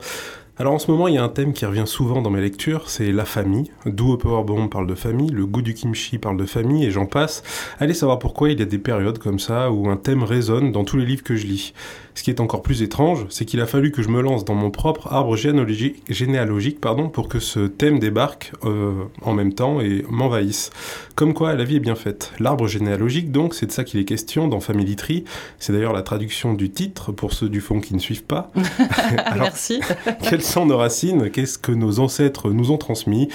Alors 0.57 0.73
en 0.73 0.79
ce 0.79 0.89
moment, 0.89 1.09
il 1.09 1.15
y 1.15 1.17
a 1.17 1.23
un 1.23 1.27
thème 1.27 1.51
qui 1.51 1.65
revient 1.65 1.83
souvent 1.85 2.21
dans 2.21 2.29
mes 2.29 2.39
lectures, 2.39 2.89
c'est 2.89 3.11
la 3.11 3.25
famille. 3.25 3.71
Duo 3.85 4.15
Powerbomb 4.15 4.69
parle 4.69 4.87
de 4.87 4.95
famille, 4.95 5.29
le 5.29 5.45
goût 5.45 5.61
du 5.61 5.73
kimchi 5.73 6.17
parle 6.17 6.37
de 6.37 6.45
famille, 6.45 6.85
et 6.85 6.91
j'en 6.91 7.05
passe. 7.05 7.43
Allez 7.77 7.93
savoir 7.93 8.19
pourquoi 8.19 8.49
il 8.49 8.59
y 8.59 8.61
a 8.61 8.65
des 8.65 8.77
périodes 8.77 9.19
comme 9.19 9.37
ça 9.37 9.69
où 9.69 9.89
un 9.89 9.97
thème 9.97 10.23
résonne 10.23 10.71
dans 10.71 10.85
tous 10.85 10.95
les 10.95 11.05
livres 11.05 11.23
que 11.23 11.35
je 11.35 11.45
lis. 11.45 11.73
Ce 12.15 12.23
qui 12.23 12.29
est 12.31 12.39
encore 12.39 12.61
plus 12.61 12.81
étrange, 12.81 13.25
c'est 13.29 13.45
qu'il 13.45 13.59
a 13.61 13.65
fallu 13.65 13.91
que 13.91 14.01
je 14.01 14.07
me 14.07 14.21
lance 14.21 14.45
dans 14.45 14.55
mon 14.55 14.71
propre 14.71 15.11
arbre 15.13 15.35
généalogique, 15.35 16.01
généalogique 16.09 16.79
pardon, 16.79 17.09
pour 17.09 17.27
que 17.27 17.39
ce 17.39 17.67
thème 17.67 17.99
débarque 17.99 18.53
euh, 18.63 18.93
en 19.21 19.33
même 19.33 19.53
temps 19.53 19.81
et 19.81 20.03
m'envahisse. 20.09 20.69
Comme 21.15 21.33
quoi, 21.33 21.53
la 21.53 21.63
vie 21.65 21.75
est 21.75 21.79
bien 21.81 21.95
faite. 21.95 22.31
L'arbre 22.39 22.67
généalogique, 22.67 23.31
donc, 23.31 23.53
c'est 23.53 23.65
de 23.67 23.71
ça 23.71 23.83
qu'il 23.83 23.99
est 23.99 24.05
question 24.05 24.47
dans 24.47 24.59
Family 24.61 24.95
Tree. 24.95 25.25
C'est 25.59 25.73
d'ailleurs 25.73 25.93
la 25.93 26.01
traduction 26.03 26.53
du 26.53 26.69
titre 26.69 27.11
pour 27.11 27.33
ceux 27.33 27.49
du 27.49 27.59
fond 27.61 27.79
qui 27.81 27.93
ne 27.93 27.99
suivent 27.99 28.23
pas. 28.23 28.49
Alors, 29.25 29.43
Merci. 29.43 29.81
quelles 30.29 30.41
sont 30.41 30.65
nos 30.65 30.77
racines? 30.77 31.29
Qu'est-ce 31.29 31.57
que 31.57 31.71
nos 31.73 31.99
ancêtres 31.99 32.49
nous 32.49 32.71
ont 32.71 32.77
transmis 32.77 33.27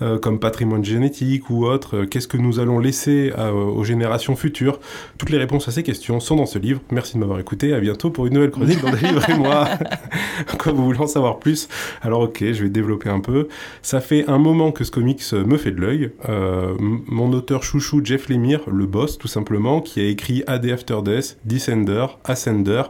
euh, 0.00 0.18
comme 0.18 0.38
patrimoine 0.38 0.84
génétique 0.84 1.50
ou 1.50 1.66
autre? 1.66 2.04
Qu'est-ce 2.04 2.28
que 2.28 2.36
nous 2.36 2.60
allons 2.60 2.78
laisser 2.78 3.32
à- 3.36 3.52
aux 3.52 3.82
générations 3.84 4.36
futures? 4.36 4.78
Toutes 5.18 5.30
les 5.30 5.38
réponses 5.38 5.66
à 5.66 5.72
ces 5.72 5.82
questions 5.82 6.20
sont 6.20 6.36
dans 6.36 6.46
ce 6.46 6.58
livre. 6.60 6.80
Merci 6.92 7.14
de 7.14 7.18
m'avoir 7.18 7.40
écouté. 7.40 7.72
À 7.74 7.80
bientôt 7.80 8.10
pour 8.10 8.27
une 8.28 8.34
nouvelle 8.34 8.50
chronique 8.50 8.80
dans 8.80 8.90
Délivrez-moi. 8.90 9.68
Quoi, 10.58 10.72
vous 10.72 10.84
voulez 10.84 11.00
en 11.00 11.06
savoir 11.06 11.38
plus 11.38 11.68
Alors 12.02 12.20
ok, 12.20 12.38
je 12.40 12.62
vais 12.62 12.68
développer 12.68 13.08
un 13.08 13.20
peu. 13.20 13.48
Ça 13.82 14.00
fait 14.00 14.28
un 14.28 14.38
moment 14.38 14.72
que 14.72 14.84
ce 14.84 14.90
comics 14.90 15.22
me 15.32 15.56
fait 15.56 15.72
de 15.72 15.80
l'œil. 15.80 16.10
Euh, 16.28 16.74
mon 16.78 17.32
auteur 17.32 17.62
chouchou 17.62 18.00
Jeff 18.04 18.28
Lemire, 18.28 18.60
le 18.70 18.86
boss 18.86 19.18
tout 19.18 19.28
simplement, 19.28 19.80
qui 19.80 20.00
a 20.00 20.04
écrit 20.04 20.44
A 20.46 20.58
Day 20.58 20.72
After 20.72 20.98
Death, 21.04 21.38
Descender, 21.44 22.06
Ascender, 22.24 22.82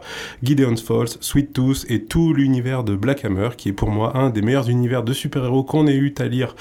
Gideon's 0.43 0.81
Falls, 0.81 1.17
Sweet 1.19 1.53
Tooth 1.53 1.85
et 1.89 2.03
tout 2.03 2.33
l'univers 2.33 2.83
de 2.83 2.95
Black 2.95 3.25
Hammer, 3.25 3.49
qui 3.57 3.69
est 3.69 3.73
pour 3.73 3.89
moi 3.89 4.17
un 4.17 4.29
des 4.29 4.41
meilleurs 4.41 4.69
univers 4.69 5.03
de 5.03 5.13
super-héros 5.13 5.63
qu'on 5.63 5.87
ait 5.87 5.95
eu 5.95 6.13
à 6.19 6.25
lire 6.25 6.55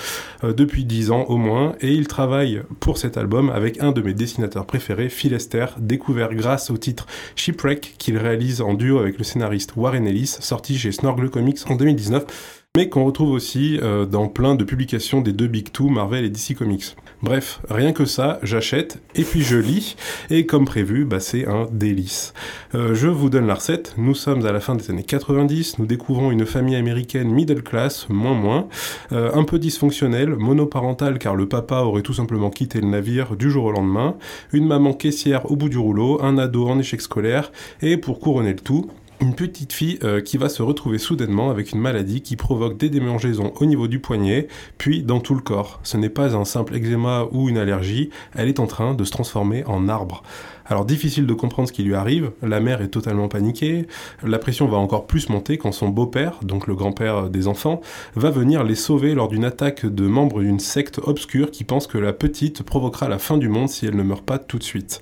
euh, 0.45 0.53
depuis 0.53 0.85
10 0.85 1.11
ans 1.11 1.25
au 1.29 1.37
moins. 1.37 1.75
Et 1.81 1.93
il 1.93 2.07
travaille 2.07 2.63
pour 2.81 2.99
cet 2.99 3.17
album 3.17 3.51
avec 3.51 3.81
un 3.83 3.93
de 3.93 4.03
mes 4.03 4.15
dessinateurs 4.15 4.67
préférés, 4.67 5.09
Phil 5.09 5.33
Lester, 5.33 5.67
découvert 5.79 6.35
grâce 6.35 6.71
au 6.71 6.77
titre 6.77 7.07
Shipwreck 7.37 7.95
qu'il 7.99 8.17
réalise 8.17 8.61
en 8.61 8.68
duo 8.75 8.99
avec 8.99 9.19
le 9.19 9.25
scénariste 9.25 9.75
Warren 9.77 10.07
Ellis, 10.07 10.37
sorti 10.41 10.79
chez 10.79 10.93
Snorgle 10.93 11.31
Comics 11.31 11.59
en 11.69 11.77
2019. 11.77 12.65
mais 12.77 12.89
qu'on 12.89 13.05
retrouve 13.05 13.31
aussi 13.31 13.79
euh, 13.83 14.07
dans 14.07 14.29
plein 14.29 14.55
de 14.55 14.65
publications 14.65 15.21
des 15.21 15.33
deux 15.33 15.49
Big 15.49 15.73
Two, 15.73 15.89
Marvel 15.89 16.25
et 16.25 16.31
DC 16.31 16.55
Comics. 16.57 16.97
Bref, 17.21 17.61
rien 17.69 17.93
que 17.93 18.05
ça, 18.05 18.39
j'achète 18.45 19.03
et 19.17 19.25
puis 19.25 19.43
je 19.43 19.57
lis, 19.57 19.97
et 20.31 20.47
comme 20.47 20.65
prévu, 20.65 21.05
bah, 21.05 21.19
c'est 21.19 21.49
un 21.49 21.67
délice. 21.73 22.33
Euh, 22.77 22.95
je 22.95 23.09
vous 23.09 23.29
donne 23.29 23.49
la 23.49 23.55
recette, 23.55 23.95
nous 23.99 24.15
sommes 24.15 24.47
à 24.47 24.53
la 24.53 24.61
fin 24.61 24.77
des 24.77 24.89
années 24.89 25.03
90, 25.03 25.81
nous 25.81 25.87
découvrons 25.87 26.31
une 26.31 26.47
famille 26.47 26.77
américaine 26.77 27.29
middle 27.29 27.65
class, 27.65 28.09
moins 28.09 28.35
moins, 28.35 28.69
euh, 29.11 29.33
un 29.35 29.43
peu 29.43 29.59
dysfonctionnelle, 29.59 30.37
monoparentale 30.37 31.19
car 31.19 31.35
le 31.35 31.49
papa 31.49 31.81
aurait 31.81 32.03
tout 32.03 32.15
simplement 32.15 32.51
quitté 32.51 32.81
le 32.81 32.87
navire 32.87 33.35
du 33.35 33.51
jour 33.51 33.65
au 33.65 33.73
lendemain, 33.73 34.15
une 34.53 34.69
maman 34.69 34.93
caissière 34.93 35.51
au 35.51 35.57
bout 35.57 35.69
du 35.69 35.79
rouleau, 35.79 36.23
un 36.23 36.39
ado 36.39 36.69
en 36.69 36.79
échec 36.79 37.01
scolaire, 37.01 37.51
et 37.83 37.97
pour 37.97 38.21
couronner 38.21 38.53
le 38.53 38.61
tout, 38.61 38.89
une 39.21 39.35
petite 39.35 39.73
fille 39.73 39.99
euh, 40.05 40.21
qui 40.21 40.37
va 40.37 40.49
se 40.49 40.63
retrouver 40.63 40.99
soudainement 40.99 41.51
avec 41.51 41.73
une 41.73 41.81
maladie 41.81 42.23
qui 42.23 42.37
provoque 42.37 42.77
des 42.77 42.89
démangeaisons 42.89 43.53
au 43.61 43.67
niveau 43.67 43.89
du 43.89 43.99
poignet, 43.99 44.49
puis 44.79 45.03
dans 45.03 45.21
tout 45.21 45.35
le 45.35 45.41
corps. 45.41 45.81
Ce 45.83 45.97
n'est 45.97 46.09
pas 46.09 46.37
un 46.37 46.45
simple 46.45 46.77
eczéma 46.77 47.27
ou 47.33 47.49
une 47.49 47.59
allergie, 47.59 48.11
elle 48.35 48.49
est 48.49 48.61
en 48.61 48.67
train 48.67 48.95
de 48.95 49.05
se 49.05 49.11
transformer 49.11 49.65
en 49.65 49.89
arbre. 49.89 50.23
Alors 50.69 50.85
difficile 50.85 51.27
de 51.27 51.33
comprendre 51.33 51.69
ce 51.69 51.73
qui 51.73 51.83
lui 51.83 51.95
arrive, 51.95 52.33
la 52.43 52.61
mère 52.61 52.83
est 52.83 52.89
totalement 52.89 53.29
paniquée, 53.29 53.87
la 54.23 54.39
pression 54.39 54.69
va 54.69 54.77
encore 54.77 55.07
plus 55.07 55.31
monter 55.31 55.57
quand 55.57 55.73
son 55.73 55.89
beau-père, 55.89 56.41
donc 56.43 56.67
le 56.67 56.75
grand-père 56.75 57.31
des 57.31 57.49
enfants, 57.49 57.81
va 58.17 58.31
venir 58.31 58.65
les 58.65 58.75
sauver 58.75 59.15
lors 59.15 59.29
d'une 59.29 59.45
attaque 59.45 59.87
de 59.87 60.07
membres 60.07 60.43
d'une 60.43 60.61
secte 60.61 61.01
obscure 61.03 61.51
qui 61.51 61.65
pense 61.65 61.87
que 61.87 61.97
la 61.97 62.13
petite 62.13 62.63
provoquera 62.63 63.09
la 63.09 63.19
fin 63.19 63.39
du 63.39 63.49
monde 63.49 63.71
si 63.71 63.87
elle 63.87 63.97
ne 63.97 64.03
meurt 64.03 64.25
pas 64.25 64.39
tout 64.39 64.59
de 64.59 64.63
suite. 64.63 65.01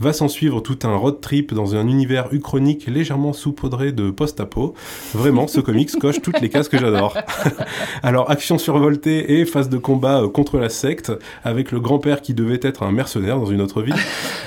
Va 0.00 0.12
s'en 0.12 0.28
suivre 0.28 0.60
tout 0.60 0.78
un 0.84 0.94
road 0.94 1.20
trip 1.20 1.52
dans 1.52 1.74
un 1.74 1.88
univers 1.88 2.32
uchronique 2.32 2.86
légèrement 2.86 3.32
saupoudré 3.32 3.90
de 3.90 4.10
post-apo. 4.10 4.74
Vraiment, 5.12 5.48
ce 5.48 5.60
comics 5.60 5.90
coche 6.00 6.22
toutes 6.22 6.40
les 6.40 6.48
cases 6.48 6.68
que 6.68 6.78
j'adore. 6.78 7.16
Alors, 8.04 8.30
action 8.30 8.58
survoltée 8.58 9.40
et 9.40 9.44
phase 9.44 9.68
de 9.68 9.76
combat 9.76 10.22
euh, 10.22 10.28
contre 10.28 10.58
la 10.58 10.68
secte, 10.68 11.12
avec 11.42 11.72
le 11.72 11.80
grand-père 11.80 12.22
qui 12.22 12.32
devait 12.32 12.60
être 12.62 12.84
un 12.84 12.92
mercenaire 12.92 13.38
dans 13.38 13.46
une 13.46 13.60
autre 13.60 13.82
vie. 13.82 13.92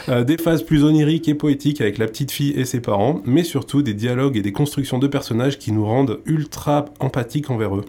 Euh, 0.07 0.23
des 0.23 0.37
phases 0.37 0.50
plus 0.59 0.83
oniriques 0.83 1.29
et 1.29 1.35
poétiques 1.35 1.81
avec 1.81 1.97
la 1.97 2.07
petite 2.07 2.31
fille 2.31 2.51
et 2.51 2.65
ses 2.65 2.81
parents, 2.81 3.21
mais 3.25 3.43
surtout 3.43 3.81
des 3.81 3.93
dialogues 3.93 4.37
et 4.37 4.41
des 4.41 4.51
constructions 4.51 4.99
de 4.99 5.07
personnages 5.07 5.57
qui 5.57 5.71
nous 5.71 5.85
rendent 5.85 6.19
ultra 6.25 6.85
empathiques 6.99 7.49
envers 7.49 7.75
eux 7.75 7.85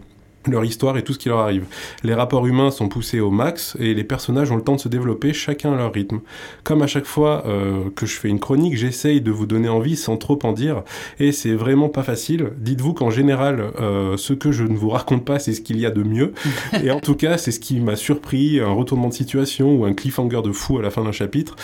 leur 0.51 0.65
histoire 0.65 0.97
et 0.97 1.03
tout 1.03 1.13
ce 1.13 1.19
qui 1.19 1.29
leur 1.29 1.39
arrive. 1.39 1.67
Les 2.03 2.15
rapports 2.15 2.47
humains 2.47 2.71
sont 2.71 2.89
poussés 2.89 3.21
au 3.21 3.31
max 3.31 3.77
et 3.79 3.95
les 3.95 4.05
personnages 4.05 4.51
ont 4.51 4.57
le 4.57 4.63
temps 4.63 4.77
de 4.77 4.81
se 4.81 4.89
développer 4.89 5.33
chacun 5.33 5.73
à 5.73 5.77
leur 5.77 5.93
rythme. 5.93 6.21
Comme 6.65 6.83
à 6.83 6.87
chaque 6.87 7.05
fois 7.05 7.45
euh, 7.47 7.91
que 7.95 8.07
je 8.07 8.19
fais 8.19 8.29
une 8.29 8.41
chronique, 8.41 8.77
j'essaye 8.77 9.21
de 9.21 9.31
vous 9.31 9.47
donner 9.47 9.69
envie 9.69 9.97
sans 9.97 10.17
trop 10.17 10.39
en 10.43 10.53
dire 10.53 10.83
et 11.21 11.33
c'est 11.33 11.55
vraiment 11.55 11.89
pas 11.89 12.03
facile. 12.03 12.51
Dites-vous 12.59 12.95
qu'en 12.95 13.11
général, 13.11 13.73
euh, 13.81 14.17
ce 14.17 14.33
que 14.33 14.53
je 14.53 14.65
ne 14.65 14.77
vous 14.77 14.91
raconte 14.91 15.25
pas, 15.25 15.39
c'est 15.39 15.53
ce 15.53 15.61
qu'il 15.61 15.79
y 15.79 15.87
a 15.87 15.91
de 15.91 16.03
mieux. 16.03 16.33
et 16.83 16.91
en 16.91 17.01
tout 17.01 17.15
cas, 17.15 17.39
c'est 17.39 17.53
ce 17.53 17.61
qui 17.61 17.81
m'a 17.81 17.97
surpris, 17.97 18.61
un 18.61 18.73
retournement 18.73 19.09
de 19.09 19.15
situation 19.15 19.75
ou 19.75 19.85
un 19.85 19.93
cliffhanger 19.93 20.43
de 20.43 20.53
fou 20.53 20.79
à 20.79 20.83
la 20.83 20.91
fin 20.91 21.05
d'un 21.05 21.13
chapitre. 21.13 21.57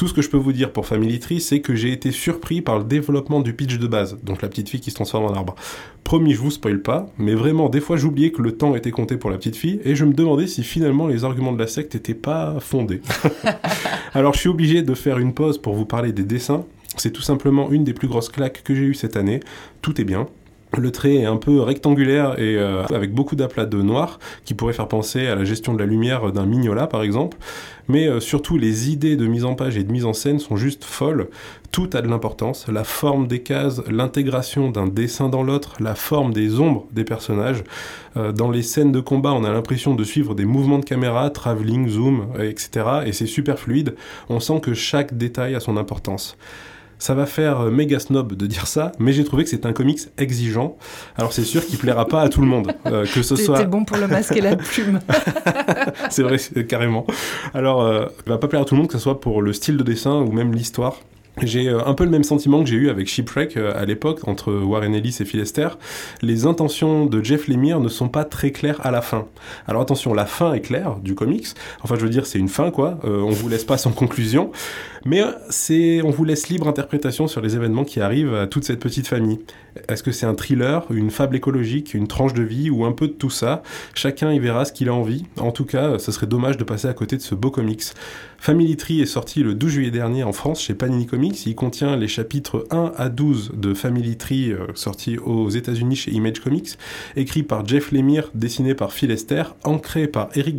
Tout 0.00 0.08
ce 0.08 0.14
que 0.14 0.22
je 0.22 0.30
peux 0.30 0.38
vous 0.38 0.54
dire 0.54 0.72
pour 0.72 0.86
Family 0.86 1.18
Tree, 1.18 1.42
c'est 1.42 1.60
que 1.60 1.74
j'ai 1.74 1.92
été 1.92 2.10
surpris 2.10 2.62
par 2.62 2.78
le 2.78 2.84
développement 2.84 3.40
du 3.40 3.52
pitch 3.52 3.76
de 3.76 3.86
base, 3.86 4.16
donc 4.22 4.40
la 4.40 4.48
petite 4.48 4.70
fille 4.70 4.80
qui 4.80 4.88
se 4.88 4.94
transforme 4.94 5.26
en 5.26 5.34
arbre. 5.34 5.54
Promis, 6.04 6.32
je 6.32 6.38
vous 6.38 6.50
spoil 6.50 6.80
pas, 6.80 7.12
mais 7.18 7.34
vraiment, 7.34 7.68
des 7.68 7.82
fois 7.82 7.98
j'oubliais 7.98 8.32
que 8.32 8.40
le 8.40 8.52
temps 8.52 8.74
était 8.74 8.92
compté 8.92 9.18
pour 9.18 9.28
la 9.28 9.36
petite 9.36 9.56
fille, 9.56 9.78
et 9.84 9.94
je 9.94 10.06
me 10.06 10.14
demandais 10.14 10.46
si 10.46 10.62
finalement 10.62 11.06
les 11.06 11.24
arguments 11.24 11.52
de 11.52 11.58
la 11.58 11.66
secte 11.66 11.92
n'étaient 11.92 12.14
pas 12.14 12.60
fondés. 12.60 13.02
Alors 14.14 14.32
je 14.32 14.38
suis 14.38 14.48
obligé 14.48 14.80
de 14.80 14.94
faire 14.94 15.18
une 15.18 15.34
pause 15.34 15.58
pour 15.58 15.74
vous 15.74 15.84
parler 15.84 16.12
des 16.12 16.24
dessins. 16.24 16.64
C'est 16.96 17.10
tout 17.10 17.20
simplement 17.20 17.70
une 17.70 17.84
des 17.84 17.92
plus 17.92 18.08
grosses 18.08 18.30
claques 18.30 18.62
que 18.64 18.74
j'ai 18.74 18.84
eues 18.84 18.94
cette 18.94 19.18
année. 19.18 19.40
Tout 19.82 20.00
est 20.00 20.04
bien, 20.04 20.28
le 20.78 20.92
trait 20.92 21.16
est 21.16 21.24
un 21.24 21.36
peu 21.36 21.60
rectangulaire 21.60 22.38
et 22.38 22.56
euh, 22.56 22.84
avec 22.94 23.12
beaucoup 23.12 23.34
d'aplats 23.34 23.66
de 23.66 23.82
noir 23.82 24.18
qui 24.44 24.54
pourrait 24.54 24.72
faire 24.72 24.88
penser 24.88 25.26
à 25.26 25.34
la 25.34 25.44
gestion 25.44 25.74
de 25.74 25.78
la 25.78 25.86
lumière 25.86 26.30
d'un 26.32 26.46
Mignola 26.46 26.86
par 26.86 27.02
exemple. 27.02 27.36
Mais 27.88 28.06
euh, 28.06 28.20
surtout 28.20 28.56
les 28.56 28.90
idées 28.90 29.16
de 29.16 29.26
mise 29.26 29.44
en 29.44 29.54
page 29.54 29.76
et 29.76 29.82
de 29.82 29.90
mise 29.90 30.04
en 30.04 30.12
scène 30.12 30.38
sont 30.38 30.56
juste 30.56 30.84
folles. 30.84 31.28
Tout 31.72 31.90
a 31.94 32.02
de 32.02 32.08
l'importance. 32.08 32.68
La 32.68 32.84
forme 32.84 33.26
des 33.26 33.42
cases, 33.42 33.82
l'intégration 33.88 34.70
d'un 34.70 34.86
dessin 34.86 35.28
dans 35.28 35.42
l'autre, 35.42 35.74
la 35.80 35.96
forme 35.96 36.32
des 36.32 36.60
ombres 36.60 36.86
des 36.92 37.04
personnages. 37.04 37.64
Euh, 38.16 38.32
dans 38.32 38.50
les 38.50 38.62
scènes 38.62 38.92
de 38.92 39.00
combat, 39.00 39.32
on 39.32 39.44
a 39.44 39.50
l'impression 39.50 39.94
de 39.94 40.04
suivre 40.04 40.34
des 40.34 40.44
mouvements 40.44 40.78
de 40.78 40.84
caméra, 40.84 41.30
travelling, 41.30 41.88
zoom, 41.88 42.28
etc. 42.38 42.86
Et 43.06 43.12
c'est 43.12 43.26
super 43.26 43.58
fluide. 43.58 43.96
On 44.28 44.38
sent 44.38 44.60
que 44.60 44.74
chaque 44.74 45.16
détail 45.16 45.56
a 45.56 45.60
son 45.60 45.76
importance. 45.76 46.36
Ça 47.00 47.14
va 47.14 47.24
faire 47.24 47.60
euh, 47.60 47.70
méga 47.70 47.98
snob 47.98 48.34
de 48.34 48.46
dire 48.46 48.66
ça, 48.66 48.92
mais 48.98 49.14
j'ai 49.14 49.24
trouvé 49.24 49.44
que 49.44 49.50
c'est 49.50 49.64
un 49.64 49.72
comics 49.72 50.00
exigeant. 50.18 50.76
Alors 51.16 51.32
c'est 51.32 51.44
sûr 51.44 51.64
qu'il 51.66 51.78
plaira 51.78 52.06
pas 52.06 52.20
à 52.20 52.28
tout 52.28 52.42
le 52.42 52.46
monde, 52.46 52.72
euh, 52.86 53.06
que 53.06 53.22
ce 53.22 53.36
soit. 53.36 53.64
Bon 53.64 53.86
pour 53.86 53.96
le 53.96 54.06
masque 54.06 54.36
et 54.36 54.42
la 54.42 54.54
plume. 54.54 55.00
c'est 56.10 56.22
vrai, 56.22 56.36
carrément. 56.68 57.06
Alors, 57.54 57.80
euh, 57.80 58.04
il 58.26 58.28
va 58.28 58.36
pas 58.36 58.48
plaire 58.48 58.62
à 58.62 58.64
tout 58.66 58.74
le 58.74 58.80
monde, 58.80 58.88
que 58.88 58.92
ce 58.92 58.98
soit 58.98 59.18
pour 59.18 59.40
le 59.40 59.54
style 59.54 59.78
de 59.78 59.82
dessin 59.82 60.20
ou 60.20 60.30
même 60.30 60.52
l'histoire. 60.52 60.98
J'ai 61.42 61.68
euh, 61.68 61.84
un 61.84 61.94
peu 61.94 62.04
le 62.04 62.10
même 62.10 62.24
sentiment 62.24 62.62
que 62.62 62.68
j'ai 62.68 62.76
eu 62.76 62.90
avec 62.90 63.08
Shipwreck 63.08 63.56
euh, 63.56 63.72
à 63.74 63.84
l'époque, 63.84 64.26
entre 64.28 64.52
Warren 64.52 64.94
Ellis 64.94 65.16
et 65.20 65.24
Phil 65.24 65.40
Esther. 65.40 65.78
Les 66.22 66.46
intentions 66.46 67.06
de 67.06 67.22
Jeff 67.24 67.48
Lemire 67.48 67.80
ne 67.80 67.88
sont 67.88 68.08
pas 68.08 68.24
très 68.24 68.50
claires 68.50 68.84
à 68.84 68.90
la 68.90 69.00
fin. 69.00 69.26
Alors 69.66 69.82
attention, 69.82 70.12
la 70.12 70.26
fin 70.26 70.52
est 70.52 70.60
claire 70.60 70.96
du 70.96 71.14
comics. 71.14 71.46
Enfin, 71.82 71.96
je 71.96 72.02
veux 72.02 72.10
dire, 72.10 72.26
c'est 72.26 72.38
une 72.38 72.48
fin, 72.48 72.70
quoi. 72.70 72.98
Euh, 73.04 73.20
on 73.20 73.30
vous 73.30 73.48
laisse 73.48 73.64
pas 73.64 73.78
sans 73.78 73.92
conclusion. 73.92 74.50
Mais 75.06 75.22
c'est, 75.48 76.02
on 76.02 76.10
vous 76.10 76.24
laisse 76.24 76.48
libre 76.48 76.68
interprétation 76.68 77.26
sur 77.26 77.40
les 77.40 77.56
événements 77.56 77.84
qui 77.84 78.00
arrivent 78.00 78.34
à 78.34 78.46
toute 78.46 78.64
cette 78.64 78.80
petite 78.80 79.06
famille. 79.06 79.38
Est-ce 79.88 80.02
que 80.02 80.12
c'est 80.12 80.26
un 80.26 80.34
thriller, 80.34 80.84
une 80.90 81.10
fable 81.10 81.36
écologique, 81.36 81.94
une 81.94 82.06
tranche 82.06 82.34
de 82.34 82.42
vie 82.42 82.68
ou 82.68 82.84
un 82.84 82.92
peu 82.92 83.06
de 83.08 83.12
tout 83.12 83.30
ça? 83.30 83.62
Chacun 83.94 84.30
y 84.30 84.38
verra 84.38 84.66
ce 84.66 84.72
qu'il 84.72 84.90
a 84.90 84.94
envie. 84.94 85.24
En 85.38 85.52
tout 85.52 85.64
cas, 85.64 85.98
ce 85.98 86.12
serait 86.12 86.26
dommage 86.26 86.58
de 86.58 86.64
passer 86.64 86.88
à 86.88 86.92
côté 86.92 87.16
de 87.16 87.22
ce 87.22 87.34
beau 87.34 87.50
comics. 87.50 87.84
Family 88.42 88.78
Tree 88.78 89.02
est 89.02 89.06
sorti 89.06 89.42
le 89.42 89.54
12 89.54 89.70
juillet 89.70 89.90
dernier 89.90 90.22
en 90.22 90.32
France 90.32 90.62
chez 90.62 90.72
Panini 90.72 91.04
Comics. 91.04 91.44
Il 91.44 91.54
contient 91.54 91.94
les 91.94 92.08
chapitres 92.08 92.66
1 92.70 92.94
à 92.96 93.10
12 93.10 93.52
de 93.54 93.74
Family 93.74 94.16
Tree 94.16 94.50
euh, 94.50 94.66
sortis 94.74 95.18
aux 95.18 95.50
États-Unis 95.50 95.94
chez 95.94 96.10
Image 96.12 96.40
Comics, 96.40 96.78
écrit 97.16 97.42
par 97.42 97.66
Jeff 97.66 97.92
Lemire, 97.92 98.30
dessiné 98.32 98.74
par 98.74 98.94
Phil 98.94 99.10
Esther, 99.10 99.54
ancré 99.62 100.08
par 100.08 100.30
Eric 100.36 100.56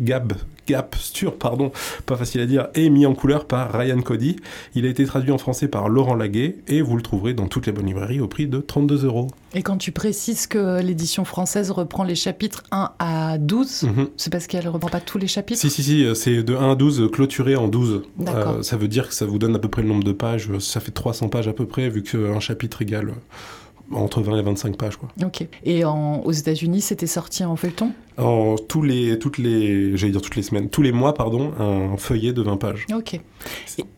Gab, 0.00 0.32
Gapsture, 0.68 1.34
pardon, 1.36 1.72
pas 2.04 2.16
facile 2.16 2.42
à 2.42 2.46
dire, 2.46 2.68
et 2.74 2.90
mis 2.90 3.06
en 3.06 3.14
couleur 3.14 3.46
par 3.46 3.72
Ryan 3.72 4.00
Cody. 4.02 4.36
Il 4.74 4.84
a 4.84 4.88
été 4.90 5.04
traduit 5.06 5.32
en 5.32 5.38
français 5.38 5.66
par 5.66 5.88
Laurent 5.88 6.14
Laguet 6.14 6.56
et 6.68 6.82
vous 6.82 6.94
le 6.96 7.02
trouverez 7.02 7.32
dans 7.32 7.46
toutes 7.48 7.66
les 7.66 7.72
bonnes 7.72 7.86
librairies 7.86 8.20
au 8.20 8.28
prix 8.28 8.46
de 8.46 8.58
32 8.58 9.06
euros. 9.06 9.28
Et 9.54 9.62
quand 9.62 9.78
tu 9.78 9.92
précises 9.92 10.46
que 10.46 10.82
l'édition 10.82 11.24
française 11.24 11.70
reprend 11.70 12.04
les 12.04 12.14
chapitres 12.14 12.62
1 12.70 12.90
à 12.98 13.38
12, 13.38 13.84
Mhm. 13.84 14.08
c'est 14.18 14.30
parce 14.30 14.46
qu'elle 14.46 14.64
ne 14.66 14.68
reprend 14.70 14.90
pas 14.90 15.00
tous 15.00 15.16
les 15.16 15.26
chapitres? 15.26 15.58
Si, 15.60 15.70
si, 15.70 15.82
si, 15.82 16.04
euh, 16.04 16.12
c'est 16.14 16.42
de 16.42 16.54
1 16.54 16.72
à 16.72 16.74
12 16.74 17.08
clôturé 17.10 17.56
en 17.56 17.66
12. 17.68 18.02
D'accord. 18.18 18.56
Euh, 18.58 18.62
ça 18.62 18.76
veut 18.76 18.88
dire 18.88 19.08
que 19.08 19.14
ça 19.14 19.24
vous 19.24 19.38
donne 19.38 19.56
à 19.56 19.58
peu 19.58 19.68
près 19.68 19.80
le 19.82 19.88
nombre 19.88 20.04
de 20.04 20.12
pages. 20.12 20.50
Ça 20.58 20.80
fait 20.80 20.90
300 20.92 21.28
pages 21.30 21.48
à 21.48 21.54
peu 21.54 21.64
près, 21.66 21.88
vu 21.88 22.02
qu'un 22.02 22.40
chapitre 22.40 22.82
égale 22.82 23.14
entre 23.92 24.20
20 24.20 24.38
et 24.38 24.42
25 24.42 24.76
pages. 24.76 24.96
Quoi. 24.96 25.08
Ok. 25.24 25.46
Et 25.64 25.84
en- 25.84 26.20
aux 26.24 26.32
États-Unis, 26.32 26.80
c'était 26.80 27.06
sorti 27.06 27.44
en 27.44 27.56
feuilleton? 27.56 27.92
En 28.18 28.56
tous 28.56 28.82
les, 28.82 29.16
toutes 29.18 29.38
les, 29.38 29.96
j'allais 29.96 30.10
dire 30.12 30.20
toutes 30.20 30.34
les 30.34 30.42
semaines, 30.42 30.68
tous 30.70 30.82
les 30.82 30.90
mois, 30.90 31.14
pardon, 31.14 31.52
un 31.60 31.96
feuillet 31.96 32.32
de 32.32 32.42
20 32.42 32.56
pages. 32.56 32.84
Ok. 32.92 33.20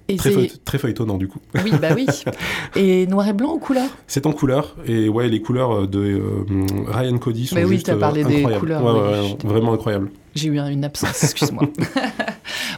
Et, 0.08 0.16
Très, 0.16 0.30
feuille- 0.30 0.52
très 0.64 0.76
feuilletonnant 0.78 1.16
du 1.16 1.26
coup. 1.28 1.38
Oui, 1.64 1.70
bah 1.80 1.88
oui. 1.94 2.06
Et 2.76 3.06
noir 3.06 3.28
et 3.28 3.32
blanc 3.32 3.54
ou 3.54 3.58
couleur? 3.58 3.88
C'est 4.08 4.26
en 4.26 4.32
couleur, 4.32 4.76
et 4.86 5.08
ouais, 5.08 5.28
les 5.28 5.40
couleurs 5.40 5.86
de 5.88 6.00
euh, 6.00 6.44
Ryan 6.88 7.16
Cody 7.18 7.46
sont 7.46 7.54
Mais 7.54 7.64
oui, 7.64 7.74
juste 7.76 7.86
t'as 7.86 7.94
euh, 7.94 7.98
parlé 7.98 8.24
des 8.24 8.36
incroyables. 8.38 8.60
couleurs, 8.60 8.84
Ouais, 8.84 8.90
oui, 8.92 8.98
ouais, 8.98 9.14
je- 9.40 9.46
ouais, 9.46 9.52
vraiment 9.52 9.72
incroyable. 9.72 10.10
J'ai 10.34 10.48
eu 10.48 10.58
une 10.58 10.84
absence, 10.84 11.22
excuse-moi. 11.24 11.62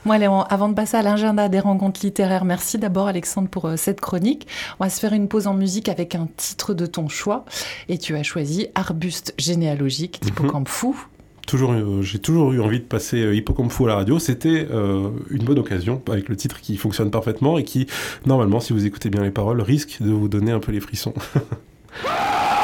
Bon, 0.05 0.11
allez, 0.13 0.27
on- 0.27 0.43
avant 0.43 0.69
de 0.69 0.75
passer 0.75 0.97
à 0.97 1.03
l'agenda 1.03 1.49
des 1.49 1.61
rencontres 1.61 2.01
littéraires, 2.03 2.45
merci 2.45 2.77
d'abord 2.79 3.07
Alexandre 3.07 3.49
pour 3.49 3.67
euh, 3.67 3.77
cette 3.77 4.01
chronique. 4.01 4.49
On 4.81 4.85
va 4.85 4.91
se 4.91 4.99
faire 4.99 5.13
une 5.13 5.29
pause 5.29 5.47
en 5.47 5.55
musique 5.55 5.89
avec 5.89 6.15
un 6.17 6.29
titre 6.37 6.75
de 6.75 6.87
ton 6.87 7.09
choix. 7.09 7.45
Et 7.89 7.99
tu 7.99 8.17
as 8.17 8.23
choisi 8.25 8.67
Arbuste 8.75 9.33
généalogique 9.39 10.21
d'Hippocampe 10.23 10.69
Fou. 10.69 10.97
Toujours, 11.47 11.73
euh, 11.73 12.03
j'ai 12.03 12.19
toujours 12.19 12.53
eu 12.53 12.61
envie 12.61 12.79
de 12.81 12.85
passer 12.85 13.21
euh, 13.23 13.35
Hippocampe 13.35 13.71
Fou 13.71 13.85
à 13.87 13.89
la 13.91 13.95
radio. 13.97 14.19
C'était 14.19 14.67
euh, 14.73 15.11
une 15.31 15.45
bonne 15.45 15.59
occasion 15.61 16.03
avec 16.11 16.29
le 16.29 16.35
titre 16.37 16.61
qui 16.61 16.77
fonctionne 16.77 17.11
parfaitement 17.13 17.57
et 17.59 17.65
qui, 17.65 17.87
normalement, 18.27 18.59
si 18.59 18.73
vous 18.73 18.85
écoutez 18.87 19.09
bien 19.09 19.23
les 19.23 19.31
paroles, 19.31 19.61
risque 19.61 19.99
de 20.01 20.11
vous 20.11 20.29
donner 20.29 20.51
un 20.51 20.61
peu 20.61 20.73
les 20.73 20.81
frissons. 20.81 21.15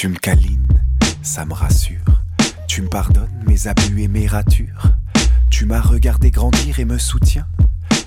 Tu 0.00 0.06
me 0.06 0.14
câlines, 0.14 0.68
ça 1.22 1.44
me 1.44 1.52
rassure. 1.52 2.22
Tu 2.68 2.82
me 2.82 2.88
pardonnes 2.88 3.42
mes 3.48 3.66
abus 3.66 4.00
et 4.00 4.06
mes 4.06 4.28
ratures. 4.28 4.92
Tu 5.50 5.66
m'as 5.66 5.80
regardé 5.80 6.30
grandir 6.30 6.78
et 6.78 6.84
me 6.84 6.98
soutiens. 6.98 7.48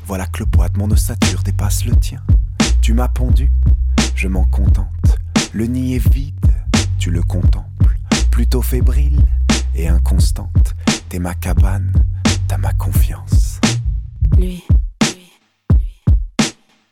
Voilà 0.05 0.25
que 0.25 0.39
le 0.39 0.45
poids 0.45 0.69
de 0.69 0.77
mon 0.77 0.89
ossature 0.89 1.43
dépasse 1.43 1.83
le 1.83 1.93
tien. 1.97 2.23
Tu 2.81 2.93
m'as 2.93 3.09
pondu, 3.09 3.51
je 4.15 4.29
m'en 4.29 4.45
contente. 4.45 4.87
Le 5.51 5.65
nid 5.65 5.95
est 5.95 6.13
vide, 6.13 6.55
tu 6.97 7.11
le 7.11 7.21
contemples. 7.23 7.99
Plutôt 8.31 8.61
fébrile 8.61 9.25
et 9.75 9.89
inconstante. 9.89 10.75
T'es 11.09 11.19
ma 11.19 11.33
cabane, 11.33 11.91
t'as 12.47 12.57
ma 12.57 12.71
confiance. 12.71 13.59
Lui, 14.37 14.63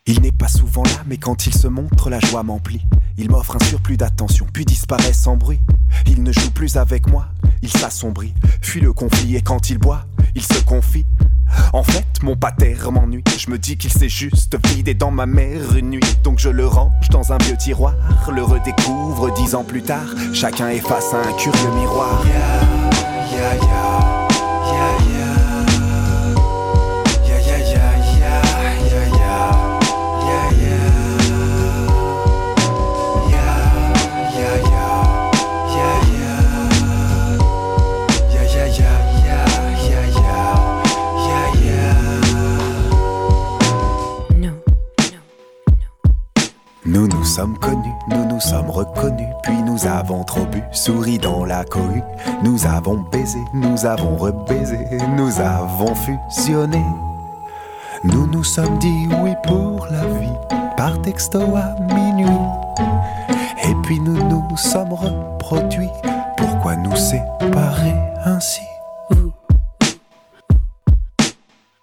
Il 0.06 0.20
n'est 0.20 0.34
pas 0.34 0.50
souvent 0.50 0.84
là, 0.84 1.06
mais 1.08 1.16
quand 1.16 1.48
il 1.48 1.54
se 1.54 1.70
montre, 1.70 2.10
la 2.10 2.20
joie 2.20 2.44
m'emplit. 2.44 2.86
Il 3.20 3.30
m'offre 3.30 3.58
un 3.58 3.66
surplus 3.66 3.98
d'attention, 3.98 4.48
puis 4.54 4.64
disparaît 4.64 5.12
sans 5.12 5.36
bruit. 5.36 5.60
Il 6.08 6.24
ne 6.24 6.32
joue 6.32 6.52
plus 6.52 6.78
avec 6.78 7.10
moi, 7.10 7.28
il 7.62 7.70
s'assombrit, 7.70 8.34
fuit 8.62 8.80
le 8.80 8.94
conflit, 8.94 9.36
et 9.36 9.42
quand 9.42 9.70
il 9.70 9.78
boit, 9.78 10.06
il 10.36 10.42
se 10.42 10.60
confie. 10.64 11.06
En 11.74 11.84
fait, 11.84 12.06
mon 12.24 12.38
pater 12.38 12.78
m'ennuie. 12.90 13.24
Je 13.38 13.52
me 13.52 13.58
dis 13.58 13.76
qu'il 13.76 13.92
s'est 13.92 14.08
juste 14.08 14.58
vidé 14.70 14.94
dans 14.94 15.12
ma 15.12 15.26
mère 15.26 15.76
une 15.76 15.90
nuit. 15.90 16.18
Donc 16.24 16.40
je 16.40 16.50
le 16.50 16.66
range 16.66 17.10
dans 17.10 17.34
un 17.34 17.38
vieux 17.40 17.58
tiroir, 17.58 17.96
le 18.32 18.42
redécouvre 18.42 19.34
dix 19.34 19.54
ans 19.54 19.66
plus 19.66 19.82
tard. 19.82 20.08
Chacun 20.34 20.70
est 20.70 20.80
face 20.80 21.14
à 21.14 21.18
un 21.18 21.34
curieux 21.34 21.72
miroir. 21.76 22.24
Sommes 48.50 48.72
reconnus, 48.72 49.30
puis 49.44 49.62
nous 49.62 49.86
avons 49.86 50.24
trop 50.24 50.46
bu, 50.46 50.64
souri 50.72 51.20
dans 51.20 51.46
la 51.46 51.64
cohue. 51.64 52.02
Nous 52.44 52.66
avons 52.66 52.98
baisé, 53.12 53.38
nous 53.54 53.86
avons 53.86 54.16
rebaisé, 54.18 54.88
nous 55.16 55.40
avons 55.40 55.94
fusionné. 55.94 56.84
Nous 58.04 58.26
nous 58.26 58.44
sommes 58.44 58.80
dit 58.80 59.08
oui 59.22 59.36
pour 59.44 59.86
la 59.92 60.04
vie, 60.20 60.34
par 60.76 61.00
texto 61.04 61.40
à 61.56 61.80
minuit. 61.94 62.26
Et 63.66 63.76
puis 63.84 64.00
nous 64.00 64.18
nous 64.18 64.58
sommes 64.58 64.94
reproduits, 64.94 65.92
pourquoi 66.36 66.76
nous 66.76 66.96
séparer 66.96 67.94
ainsi? 68.26 68.62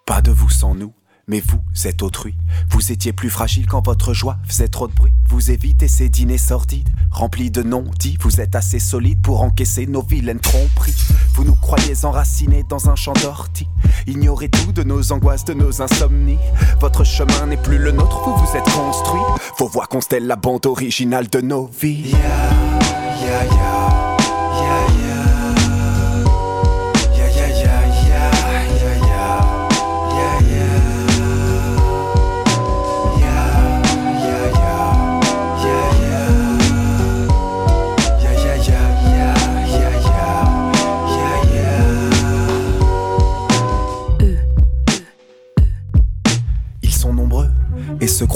Pas 0.05 0.21
de 0.21 0.33
vous 0.33 0.51
sans 0.51 0.75
nous, 0.75 0.93
mais 1.29 1.41
vous 1.41 1.87
êtes 1.87 2.03
autrui. 2.03 2.35
Vous 2.71 2.91
étiez 2.91 3.13
plus 3.13 3.31
fragile 3.31 3.67
quand 3.67 3.85
votre 3.85 4.13
joie 4.13 4.39
faisait 4.45 4.69
trop 4.69 4.89
de 4.89 4.95
bruit. 4.95 5.16
Vous 5.37 5.51
évitez 5.51 5.87
ces 5.87 6.09
dîners 6.09 6.39
sordides, 6.39 6.89
remplis 7.11 7.51
de 7.51 7.63
non-dits. 7.63 8.17
Vous 8.23 8.41
êtes 8.41 8.57
assez 8.57 8.79
solide 8.79 9.21
pour 9.21 9.43
encaisser 9.43 9.87
nos 9.87 10.01
vilaines 10.01 10.41
tromperies. 10.41 10.97
Vous 11.35 11.45
nous 11.45 11.55
croyez 11.55 12.07
enracinés 12.07 12.65
dans 12.67 12.89
un 12.89 12.97
champ 12.97 13.13
d'ortie. 13.13 13.69
Ignorez 14.07 14.49
tout 14.49 14.73
de 14.73 14.83
nos 14.83 15.13
angoisses, 15.13 15.45
de 15.45 15.53
nos 15.53 15.83
insomnies. 15.83 16.39
Votre 16.81 17.05
chemin 17.05 17.49
n'est 17.49 17.59
plus 17.59 17.77
le 17.77 17.93
nôtre, 17.93 18.19
vous 18.25 18.35
vous 18.35 18.57
êtes 18.57 18.65
construit. 18.65 19.21
Vos 19.59 19.69
voix 19.69 19.85
constellent 19.85 20.27
la 20.27 20.37
bande 20.37 20.65
originale 20.65 21.29
de 21.29 21.43
nos 21.43 21.67
vies. 21.67 22.15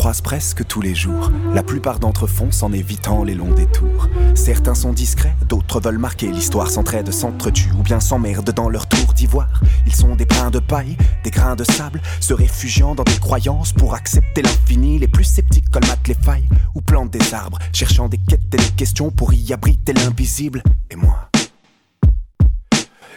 Et 0.00 0.02
se 0.02 0.02
croisent 0.02 0.22
presque 0.22 0.66
tous 0.66 0.80
les 0.80 0.94
jours. 0.94 1.30
La 1.52 1.62
plupart 1.62 1.98
d'entre 1.98 2.24
eux 2.24 2.28
foncent 2.28 2.62
en 2.62 2.72
évitant 2.72 3.22
les 3.22 3.34
longs 3.34 3.52
détours. 3.52 4.08
Certains 4.34 4.74
sont 4.74 4.94
discrets, 4.94 5.36
d'autres 5.46 5.80
veulent 5.80 5.98
marquer 5.98 6.28
l'histoire, 6.28 6.70
s'entraident, 6.70 7.12
s'entretuent 7.12 7.72
ou 7.78 7.82
bien 7.82 8.00
s'emmerdent 8.00 8.52
dans 8.52 8.70
leur 8.70 8.88
tour 8.88 9.12
d'ivoire. 9.12 9.60
Ils 9.86 9.94
sont 9.94 10.16
des 10.16 10.24
brins 10.24 10.50
de 10.50 10.58
paille, 10.58 10.96
des 11.22 11.30
grains 11.30 11.56
de 11.56 11.64
sable, 11.64 12.00
se 12.20 12.32
réfugiant 12.32 12.94
dans 12.94 13.04
des 13.04 13.18
croyances 13.18 13.72
pour 13.72 13.94
accepter 13.94 14.42
l'infini. 14.42 14.98
Les 14.98 15.08
plus 15.08 15.24
sceptiques 15.24 15.68
colmatent 15.70 16.08
les 16.08 16.14
failles 16.14 16.48
ou 16.74 16.80
plantent 16.80 17.12
des 17.12 17.34
arbres, 17.34 17.58
cherchant 17.72 18.08
des 18.08 18.18
quêtes 18.18 18.54
et 18.54 18.56
des 18.56 18.74
questions 18.76 19.10
pour 19.10 19.34
y 19.34 19.52
abriter 19.52 19.92
l'invisible. 19.92 20.62
Et 20.90 20.96
moi? 20.96 21.28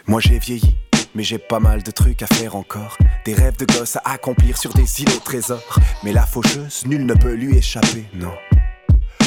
Moi 0.06 0.20
j'ai 0.20 0.38
vieilli. 0.38 0.76
Mais 1.16 1.24
j'ai 1.24 1.38
pas 1.38 1.60
mal 1.60 1.84
de 1.84 1.92
trucs 1.92 2.22
à 2.24 2.28
faire 2.28 2.56
encore. 2.56 2.98
Des 3.26 3.34
rêves 3.34 3.58
de 3.58 3.66
gosse 3.66 3.98
à 3.98 4.12
accomplir 4.14 4.58
sur 4.58 4.74
des 4.74 5.02
îlots 5.02 5.22
trésors. 5.24 5.80
Mais 6.04 6.12
la 6.12 6.26
faucheuse, 6.26 6.84
nul 6.86 7.06
ne 7.06 7.14
peut 7.14 7.34
lui 7.34 7.58
échapper, 7.58 8.06
non. 8.16 8.34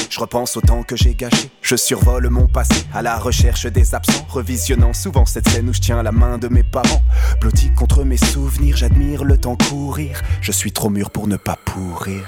Je 0.09 0.19
repense 0.19 0.57
au 0.57 0.61
temps 0.61 0.83
que 0.83 0.95
j'ai 0.95 1.15
gâché. 1.15 1.49
Je 1.61 1.75
survole 1.75 2.29
mon 2.29 2.47
passé 2.47 2.85
à 2.93 3.01
la 3.01 3.17
recherche 3.17 3.65
des 3.65 3.93
absents, 3.93 4.25
revisionnant 4.29 4.93
souvent 4.93 5.25
cette 5.25 5.47
scène 5.49 5.69
où 5.69 5.73
je 5.73 5.81
tiens 5.81 6.01
la 6.01 6.11
main 6.11 6.37
de 6.37 6.47
mes 6.47 6.63
parents. 6.63 7.01
Blotti 7.41 7.71
contre 7.73 8.03
mes 8.03 8.17
souvenirs, 8.17 8.77
j'admire 8.77 9.23
le 9.23 9.37
temps 9.37 9.57
courir. 9.69 10.21
Je 10.41 10.51
suis 10.51 10.71
trop 10.71 10.89
mûr 10.89 11.09
pour 11.09 11.27
ne 11.27 11.37
pas 11.37 11.57
pourrir. 11.65 12.23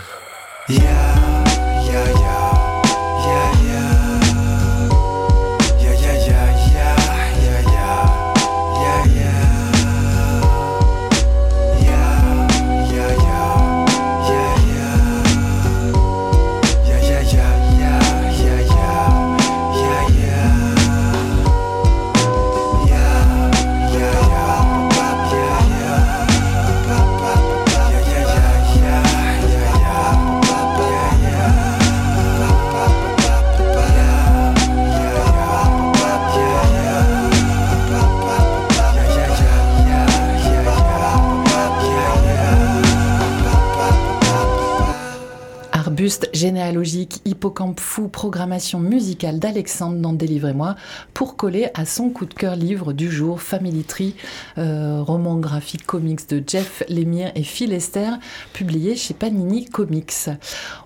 Généalogique, 46.39 47.19
hippocampe 47.25 47.81
fou, 47.81 48.07
programmation 48.07 48.79
musicale 48.79 49.39
d'Alexandre 49.39 49.97
dans 49.97 50.13
Délivrez-moi 50.13 50.77
pour 51.13 51.35
coller 51.35 51.67
à 51.73 51.85
son 51.85 52.09
coup 52.11 52.25
de 52.25 52.33
cœur 52.33 52.55
livre 52.55 52.93
du 52.93 53.11
jour, 53.11 53.41
Family 53.41 53.83
Tree, 53.83 54.15
euh, 54.57 55.01
roman 55.01 55.35
graphique 55.35 55.85
comics 55.85 56.29
de 56.29 56.41
Jeff 56.45 56.81
Lemire 56.87 57.33
et 57.35 57.43
Phil 57.43 57.73
Esther, 57.73 58.19
publié 58.53 58.95
chez 58.95 59.13
Panini 59.13 59.65
Comics. 59.65 60.29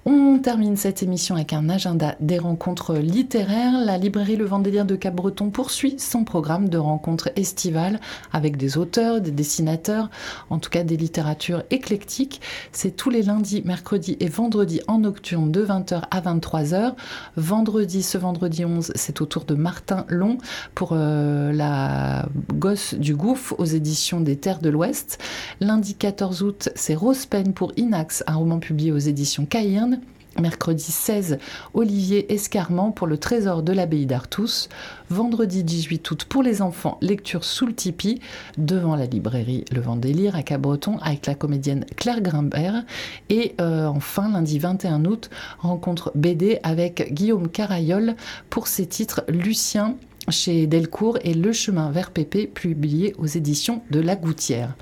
On 0.06 0.40
termine 0.40 0.76
cette 0.76 1.04
émission 1.04 1.36
avec 1.36 1.54
un 1.54 1.70
agenda 1.70 2.16
des 2.20 2.40
rencontres 2.40 2.96
littéraires. 2.96 3.78
La 3.86 4.00
librairie 4.00 4.36
Le 4.36 4.46
Vendélire 4.46 4.86
de 4.86 4.96
Cap-Breton 4.96 5.52
poursuit 5.52 6.00
son 6.00 6.24
programme 6.24 6.68
de 6.68 6.80
rencontres 6.80 7.30
estivales 7.36 8.00
avec 8.32 8.58
des 8.58 8.80
auteurs, 8.80 9.22
des 9.22 9.32
dessinateurs, 9.32 10.10
en 10.50 10.58
tout 10.58 10.72
cas 10.72 10.84
des 10.84 10.98
littératures 10.98 11.62
éclectiques. 11.70 12.42
C'est 12.72 12.96
tous 12.96 13.12
les 13.12 13.22
lundis, 13.22 13.62
mercredis 13.66 14.18
et 14.20 14.30
vendredis 14.30 14.82
en 14.88 14.98
nocturne 14.98 15.43
de 15.48 15.66
20h 15.66 16.04
à 16.10 16.22
23h. 16.22 16.94
Vendredi, 17.38 18.04
ce 18.04 18.18
vendredi 18.18 18.66
11, 18.66 18.92
c'est 18.96 19.22
au 19.22 19.26
tour 19.26 19.46
de 19.46 19.56
Martin 19.56 20.06
Long 20.08 20.38
pour 20.76 20.92
euh, 20.94 21.52
la 21.52 22.28
gosse 22.54 22.94
du 22.94 23.16
gouffre 23.16 23.56
aux 23.58 23.66
éditions 23.66 24.20
des 24.22 24.36
Terres 24.36 24.60
de 24.60 24.70
l'Ouest. 24.70 25.22
Lundi 25.60 25.96
14 25.96 26.44
août, 26.44 26.70
c'est 26.76 26.96
Rose 26.96 27.26
Pen 27.26 27.54
pour 27.54 27.72
Inax, 27.78 28.24
un 28.28 28.36
roman 28.36 28.60
publié 28.60 28.92
aux 28.92 28.98
éditions 28.98 29.46
Cairn. 29.46 30.00
Mercredi 30.40 30.84
16, 30.84 31.38
Olivier 31.74 32.34
Escarment 32.34 32.92
pour 32.92 33.08
le 33.08 33.18
Trésor 33.18 33.64
de 33.64 33.72
l'abbaye 33.72 34.06
d'Artus. 34.06 34.70
Vendredi 35.10 35.64
18 35.64 36.12
août 36.12 36.26
pour 36.26 36.44
les 36.44 36.62
enfants, 36.62 36.98
lecture 37.02 37.44
sous 37.44 37.66
le 37.66 37.74
tipi 37.74 38.20
devant 38.58 38.96
la 38.96 39.06
librairie 39.06 39.66
Le 39.72 39.82
Vendélire 39.82 40.36
à 40.36 40.44
Cabreton 40.44 40.98
avec 41.02 41.26
la 41.28 41.36
comédienne 41.36 41.86
Claire 41.96 42.22
Grimbert. 42.22 42.84
Et 43.30 43.56
euh, 43.62 43.86
enfin, 43.86 44.32
lundi 44.32 44.60
21 44.60 45.06
août, 45.06 45.30
rencontre 45.60 46.12
BD 46.16 46.60
avec 46.64 47.14
Guillaume 47.14 47.50
Carayol 47.50 48.16
pour 48.50 48.68
ses 48.68 48.88
titres 48.88 49.24
Lucien 49.28 49.96
chez 50.30 50.68
Delcourt 50.68 51.20
et 51.24 51.34
Le 51.34 51.52
chemin 51.52 51.92
vers 51.92 52.12
Pépé, 52.12 52.48
publié 52.48 53.14
aux 53.18 53.26
éditions 53.26 53.82
de 53.92 54.00
La 54.00 54.16
Gouttière. 54.16 54.76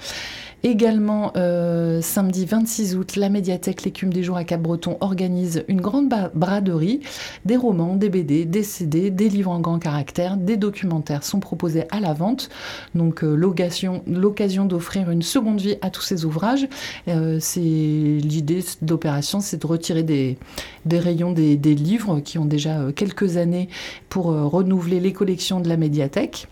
Également, 0.63 1.32
euh, 1.38 2.02
samedi 2.02 2.45
26 2.45 2.95
août, 2.95 3.15
la 3.15 3.30
médiathèque 3.30 3.84
L'écume 3.84 4.13
des 4.13 4.21
jours 4.21 4.38
à 4.38 4.43
Cap-Breton 4.43 4.97
organise 5.02 5.63
une 5.67 5.82
grande 5.82 6.13
braderie. 6.36 7.02
Des 7.45 7.56
romans, 7.56 7.95
des 7.95 8.10
BD, 8.10 8.45
des 8.45 8.62
CD, 8.62 9.10
des 9.10 9.28
livres 9.28 9.50
en 9.50 9.60
grand 9.60 9.80
caractère, 9.80 10.38
des 10.38 10.58
documentaires 10.58 11.24
sont 11.24 11.39
proposés 11.39 11.86
à 11.89 12.00
la 12.00 12.13
vente. 12.13 12.50
Donc 12.93 13.24
euh, 13.24 13.34
l'occasion 13.34 14.65
d'offrir 14.65 15.10
une 15.10 15.24
seconde 15.24 15.60
vie 15.60 15.78
à 15.82 15.89
tous 15.89 16.04
ces 16.04 16.26
ouvrages. 16.26 16.67
Euh, 17.08 17.38
c'est 17.39 17.60
l'idée 17.60 18.63
d'opération, 18.84 19.39
c'est 19.39 19.60
de 19.60 19.65
retirer 19.65 20.04
des, 20.04 20.38
rayons 20.91 21.32
des, 21.32 21.58
des, 21.58 21.74
livres 21.74 22.19
qui 22.19 22.38
ont 22.38 22.45
déjà 22.45 22.91
quelques 22.95 23.38
années 23.38 23.67
pour 24.10 24.26
renouveler 24.26 25.00
les 25.00 25.13
collections 25.13 25.60
de 25.60 25.69
la 25.69 25.78
médiathèque. 25.78 26.47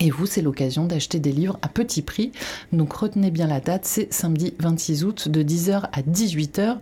Et 0.00 0.10
vous, 0.10 0.26
c'est 0.26 0.42
l'occasion 0.42 0.84
d'acheter 0.84 1.18
des 1.18 1.32
livres 1.32 1.58
à 1.62 1.68
petit 1.68 2.02
prix. 2.02 2.32
Donc 2.72 2.92
retenez 2.92 3.30
bien 3.30 3.46
la 3.46 3.60
date, 3.60 3.84
c'est 3.84 4.12
samedi 4.12 4.54
26 4.58 5.04
août 5.04 5.28
de 5.28 5.42
10h 5.42 5.84
à 5.92 6.02
18h 6.02 6.78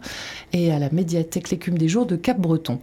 et 0.52 0.72
à 0.72 0.78
la 0.78 0.90
médiathèque 0.90 1.50
L'écume 1.50 1.78
des 1.78 1.88
jours 1.88 2.06
de 2.06 2.16
Cap-Breton. 2.16 2.80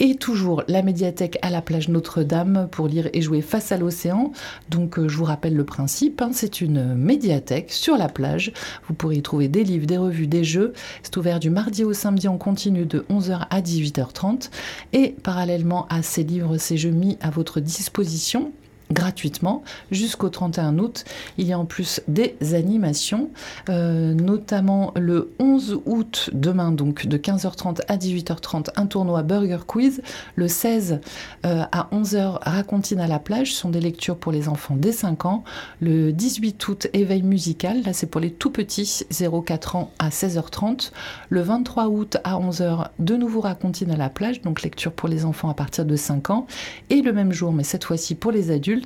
Et 0.00 0.14
toujours 0.14 0.62
la 0.68 0.82
médiathèque 0.82 1.38
à 1.42 1.50
la 1.50 1.60
plage 1.60 1.88
Notre-Dame 1.88 2.68
pour 2.70 2.86
lire 2.86 3.08
et 3.12 3.20
jouer 3.20 3.40
face 3.40 3.72
à 3.72 3.76
l'océan. 3.76 4.32
Donc 4.70 4.96
euh, 4.96 5.08
je 5.08 5.16
vous 5.16 5.24
rappelle 5.24 5.56
le 5.56 5.64
principe, 5.64 6.22
hein, 6.22 6.30
c'est 6.32 6.60
une 6.60 6.94
médiathèque 6.94 7.72
sur 7.72 7.96
la 7.96 8.08
plage. 8.08 8.52
Vous 8.86 8.94
pourrez 8.94 9.16
y 9.16 9.22
trouver 9.22 9.48
des 9.48 9.64
livres, 9.64 9.86
des 9.86 9.96
revues, 9.96 10.28
des 10.28 10.44
jeux. 10.44 10.72
C'est 11.02 11.16
ouvert 11.16 11.40
du 11.40 11.50
mardi 11.50 11.82
au 11.82 11.92
samedi 11.92 12.28
en 12.28 12.38
continu 12.38 12.86
de 12.86 13.04
11h 13.10 13.46
à 13.50 13.60
18h30. 13.60 14.50
Et 14.92 15.16
parallèlement 15.24 15.88
à 15.88 16.02
ces 16.02 16.22
livres, 16.22 16.58
ces 16.58 16.76
jeux 16.76 16.90
mis 16.90 17.18
à 17.20 17.30
votre 17.30 17.58
disposition, 17.58 18.52
gratuitement 18.90 19.62
jusqu'au 19.90 20.28
31 20.28 20.78
août. 20.78 21.04
Il 21.36 21.46
y 21.46 21.52
a 21.52 21.58
en 21.58 21.64
plus 21.64 22.00
des 22.08 22.36
animations, 22.54 23.30
euh, 23.68 24.14
notamment 24.14 24.92
le 24.96 25.32
11 25.38 25.80
août, 25.86 26.30
demain 26.32 26.72
donc, 26.72 27.06
de 27.06 27.16
15h30 27.16 27.80
à 27.88 27.96
18h30, 27.96 28.68
un 28.76 28.86
tournoi 28.86 29.22
Burger 29.22 29.58
Quiz. 29.66 30.02
Le 30.36 30.48
16 30.48 31.00
euh, 31.46 31.64
à 31.72 31.88
11h, 31.92 32.38
Racontine 32.42 33.00
à 33.00 33.06
la 33.06 33.18
plage, 33.18 33.52
ce 33.52 33.60
sont 33.60 33.70
des 33.70 33.80
lectures 33.80 34.16
pour 34.16 34.32
les 34.32 34.48
enfants 34.48 34.76
dès 34.76 34.92
5 34.92 35.26
ans. 35.26 35.44
Le 35.80 36.12
18 36.12 36.68
août, 36.68 36.86
éveil 36.92 37.22
musical, 37.22 37.82
là 37.82 37.92
c'est 37.92 38.06
pour 38.06 38.20
les 38.20 38.30
tout 38.30 38.50
petits, 38.50 39.02
0-4 39.10 39.76
ans 39.76 39.90
à 39.98 40.08
16h30. 40.08 40.92
Le 41.28 41.42
23 41.42 41.88
août 41.88 42.16
à 42.24 42.38
11h, 42.38 42.88
de 42.98 43.16
nouveau 43.16 43.40
Racontine 43.40 43.90
à 43.90 43.96
la 43.96 44.10
plage, 44.10 44.42
donc 44.42 44.62
lecture 44.62 44.92
pour 44.92 45.08
les 45.08 45.24
enfants 45.24 45.48
à 45.48 45.54
partir 45.54 45.84
de 45.84 45.96
5 45.96 46.30
ans. 46.30 46.46
Et 46.90 47.02
le 47.02 47.12
même 47.12 47.32
jour, 47.32 47.52
mais 47.52 47.64
cette 47.64 47.84
fois-ci 47.84 48.14
pour 48.14 48.32
les 48.32 48.50
adultes, 48.50 48.77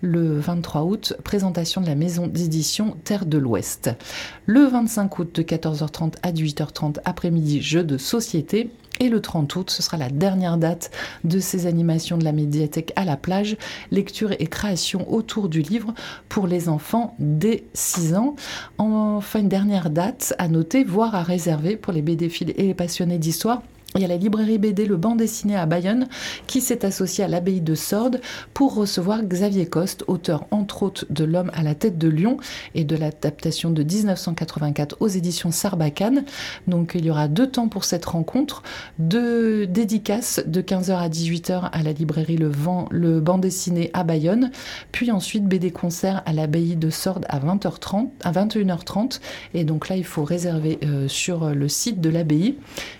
le 0.00 0.38
23 0.38 0.82
août, 0.82 1.14
présentation 1.24 1.80
de 1.80 1.86
la 1.86 1.94
maison 1.94 2.26
d'édition 2.26 2.96
Terre 3.04 3.26
de 3.26 3.38
l'Ouest. 3.38 3.90
Le 4.46 4.64
25 4.64 5.18
août 5.18 5.30
de 5.34 5.42
14h30 5.42 6.14
à 6.22 6.32
18h30 6.32 6.98
après-midi, 7.04 7.60
jeu 7.62 7.84
de 7.84 7.98
société. 7.98 8.70
Et 8.98 9.10
le 9.10 9.20
30 9.20 9.54
août, 9.56 9.70
ce 9.70 9.82
sera 9.82 9.98
la 9.98 10.08
dernière 10.08 10.56
date 10.56 10.90
de 11.24 11.38
ces 11.38 11.66
animations 11.66 12.16
de 12.16 12.24
la 12.24 12.32
médiathèque 12.32 12.92
à 12.96 13.04
la 13.04 13.18
plage, 13.18 13.58
lecture 13.90 14.32
et 14.38 14.46
création 14.46 15.12
autour 15.12 15.50
du 15.50 15.60
livre 15.60 15.92
pour 16.30 16.46
les 16.46 16.70
enfants 16.70 17.14
dès 17.18 17.64
6 17.74 18.14
ans. 18.14 18.36
Enfin, 18.78 19.40
une 19.40 19.48
dernière 19.48 19.90
date 19.90 20.34
à 20.38 20.48
noter, 20.48 20.82
voire 20.82 21.14
à 21.14 21.22
réserver 21.22 21.76
pour 21.76 21.92
les 21.92 22.00
BD-fils 22.00 22.54
et 22.56 22.62
les 22.62 22.74
passionnés 22.74 23.18
d'histoire 23.18 23.62
il 23.94 24.02
y 24.02 24.04
a 24.04 24.08
la 24.08 24.16
librairie 24.16 24.58
BD 24.58 24.84
Le 24.84 24.96
Banc 24.96 25.16
dessiné 25.16 25.56
à 25.56 25.64
Bayonne 25.64 26.06
qui 26.46 26.60
s'est 26.60 26.84
associée 26.84 27.24
à 27.24 27.28
l'abbaye 27.28 27.60
de 27.60 27.74
Sordes 27.74 28.20
pour 28.52 28.74
recevoir 28.74 29.22
Xavier 29.22 29.66
Coste, 29.66 30.04
auteur 30.06 30.44
entre 30.50 30.82
autres 30.82 31.06
de 31.08 31.24
L'homme 31.24 31.50
à 31.54 31.62
la 31.62 31.74
tête 31.74 31.96
de 31.96 32.08
lion 32.08 32.36
et 32.74 32.84
de 32.84 32.96
l'adaptation 32.96 33.70
de 33.70 33.82
1984 33.82 34.96
aux 35.00 35.08
éditions 35.08 35.50
Sarbacane. 35.50 36.24
Donc 36.66 36.92
il 36.94 37.06
y 37.06 37.10
aura 37.10 37.28
deux 37.28 37.46
temps 37.46 37.68
pour 37.68 37.84
cette 37.84 38.04
rencontre, 38.04 38.62
deux 38.98 39.66
dédicaces 39.66 40.42
de 40.46 40.60
15h 40.60 40.96
à 40.96 41.08
18h 41.08 41.70
à 41.72 41.82
la 41.82 41.92
librairie 41.92 42.36
Le, 42.36 42.48
Vent, 42.48 42.88
le 42.90 43.22
dessiné 43.38 43.90
à 43.92 44.04
Bayonne, 44.04 44.50
puis 44.92 45.10
ensuite 45.10 45.44
BD 45.44 45.70
concert 45.70 46.22
à 46.26 46.32
l'abbaye 46.32 46.76
de 46.76 46.90
Sordes 46.90 47.24
à 47.28 47.38
20h30, 47.38 48.08
à 48.22 48.32
21h30 48.32 49.20
et 49.54 49.64
donc 49.64 49.88
là 49.88 49.96
il 49.96 50.04
faut 50.04 50.24
réserver 50.24 50.78
euh, 50.84 51.08
sur 51.08 51.50
le 51.50 51.68
site 51.68 52.00
de 52.00 52.10
l'abbaye. 52.10 52.56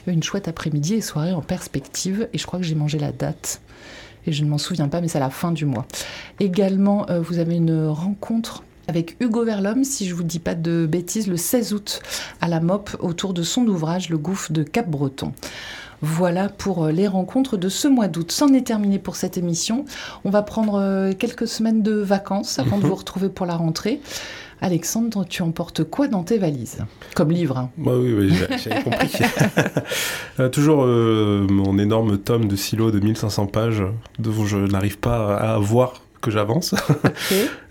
Une 0.07 0.23
chouette 0.23 0.49
après-midi 0.49 0.76
et 0.77 1.01
soirée 1.01 1.33
en 1.33 1.43
perspective. 1.43 2.29
Et 2.33 2.39
je 2.39 2.47
crois 2.47 2.59
que 2.59 2.65
j'ai 2.65 2.75
mangé 2.75 2.99
la 2.99 3.13
date. 3.13 3.61
Et 4.27 4.33
je 4.33 4.45
ne 4.45 4.49
m'en 4.49 4.59
souviens 4.59 4.89
pas, 4.89 5.01
mais 5.01 5.09
c'est 5.09 5.19
à 5.19 5.21
la 5.21 5.31
fin 5.31 5.53
du 5.53 5.67
mois. 5.67 5.87
Également, 6.41 7.09
euh, 7.11 7.21
vous 7.21 7.39
avez 7.39 7.57
une 7.57 7.87
rencontre 7.87 8.65
avec 8.89 9.17
Hugo 9.21 9.45
Verlhomme, 9.45 9.85
si 9.85 10.07
je 10.07 10.15
vous 10.15 10.23
dis 10.23 10.39
pas 10.39 10.55
de 10.55 10.87
bêtises, 10.87 11.27
le 11.27 11.37
16 11.37 11.73
août 11.73 12.03
à 12.41 12.49
la 12.49 12.61
MOP 12.61 12.97
autour 13.01 13.35
de 13.35 13.43
son 13.43 13.67
ouvrage 13.67 14.11
Le 14.11 14.19
gouffre 14.19 14.53
de 14.53 14.63
Cap-Breton. 14.63 15.33
Voilà 16.03 16.49
pour 16.49 16.85
euh, 16.85 16.93
les 16.93 17.09
rencontres 17.09 17.57
de 17.57 17.69
ce 17.69 17.89
mois 17.89 18.09
d'août. 18.09 18.31
C'en 18.31 18.53
est 18.53 18.67
terminé 18.67 18.99
pour 18.99 19.17
cette 19.17 19.39
émission. 19.39 19.87
On 20.25 20.31
va 20.31 20.43
prendre 20.43 20.75
euh, 20.75 21.13
quelques 21.13 21.49
semaines 21.49 21.83
de 21.83 21.93
vacances 21.93 22.59
avant 22.59 22.79
de 22.79 22.87
vous 22.87 22.95
retrouver 22.95 23.29
pour 23.29 23.47
la 23.47 23.57
rentrée. 23.57 24.01
Alexandre, 24.61 25.27
tu 25.29 25.43
emportes 25.43 25.85
quoi 25.85 26.09
dans 26.09 26.23
tes 26.23 26.39
valises? 26.39 26.79
Comme 27.15 27.31
livre 27.31 27.59
hein. 27.59 27.71
bah 27.77 27.93
Oui, 27.97 28.15
oui, 28.17 28.33
j'ai 28.63 28.71
compris. 28.83 29.13
Euh, 30.39 30.51
toujours 30.51 30.85
euh, 30.85 31.47
mon 31.49 31.79
énorme 31.79 32.19
tome 32.19 32.47
de 32.47 32.57
silo 32.57 32.91
de 32.91 33.01
1500 33.01 33.47
pages, 33.47 33.83
dont 34.19 34.45
je 34.45 34.59
n'arrive 34.59 34.99
pas 34.99 35.35
à 35.35 35.57
voir 35.59 36.03
que 36.21 36.31
j'avance. 36.31 36.75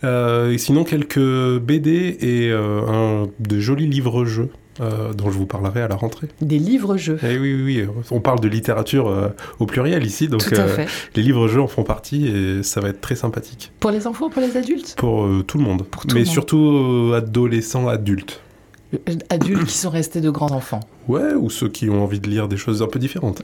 Euh, 0.04 0.52
et 0.52 0.60
sinon, 0.60 0.84
quelques 0.84 1.58
BD 1.58 2.18
et 2.22 2.52
un 2.52 3.28
de 3.40 3.60
jolis 3.60 3.88
livres-jeux 3.88 4.52
euh, 4.82 5.14
dont 5.14 5.32
je 5.32 5.38
vous 5.38 5.46
parlerai 5.46 5.82
à 5.82 5.88
la 5.88 5.96
rentrée. 5.96 6.28
Des 6.42 6.60
livres-jeux. 6.60 7.18
Eh 7.24 7.38
oui, 7.38 7.54
oui, 7.54 7.82
oui, 7.82 7.88
on 8.12 8.20
parle 8.20 8.40
de 8.40 8.48
littérature 8.48 9.08
euh, 9.08 9.30
au 9.60 9.66
pluriel 9.66 10.06
ici, 10.06 10.28
donc 10.28 10.44
euh, 10.52 10.86
les 11.16 11.24
livres-jeux 11.24 11.62
en 11.62 11.68
font 11.68 11.84
partie 11.84 12.28
et 12.28 12.64
ça 12.64 12.82
va 12.82 12.90
être 12.90 13.02
très 13.02 13.16
sympathique. 13.16 13.72
Pour 13.80 13.92
les 13.92 14.08
enfants, 14.08 14.30
pour 14.30 14.42
les 14.42 14.58
adultes? 14.58 14.96
Pour 14.98 15.28
tout 15.46 15.58
le 15.58 15.64
monde, 15.64 15.84
pour 15.84 16.04
mais 16.14 16.26
surtout 16.26 17.14
adolescents, 17.16 17.88
adultes. 17.88 18.42
Adultes 19.30 19.66
qui 19.66 19.78
sont 19.78 19.90
restés 19.90 20.22
de 20.22 20.30
grands 20.30 20.52
enfants. 20.52 20.82
Ouais, 21.08 21.34
ou 21.34 21.50
ceux 21.50 21.70
qui 21.70 21.90
ont 21.90 22.04
envie 22.04 22.20
de 22.20 22.28
lire 22.28 22.48
des 22.48 22.58
choses 22.58 22.82
un 22.82 22.88
peu 22.88 22.98
différentes. 22.98 23.42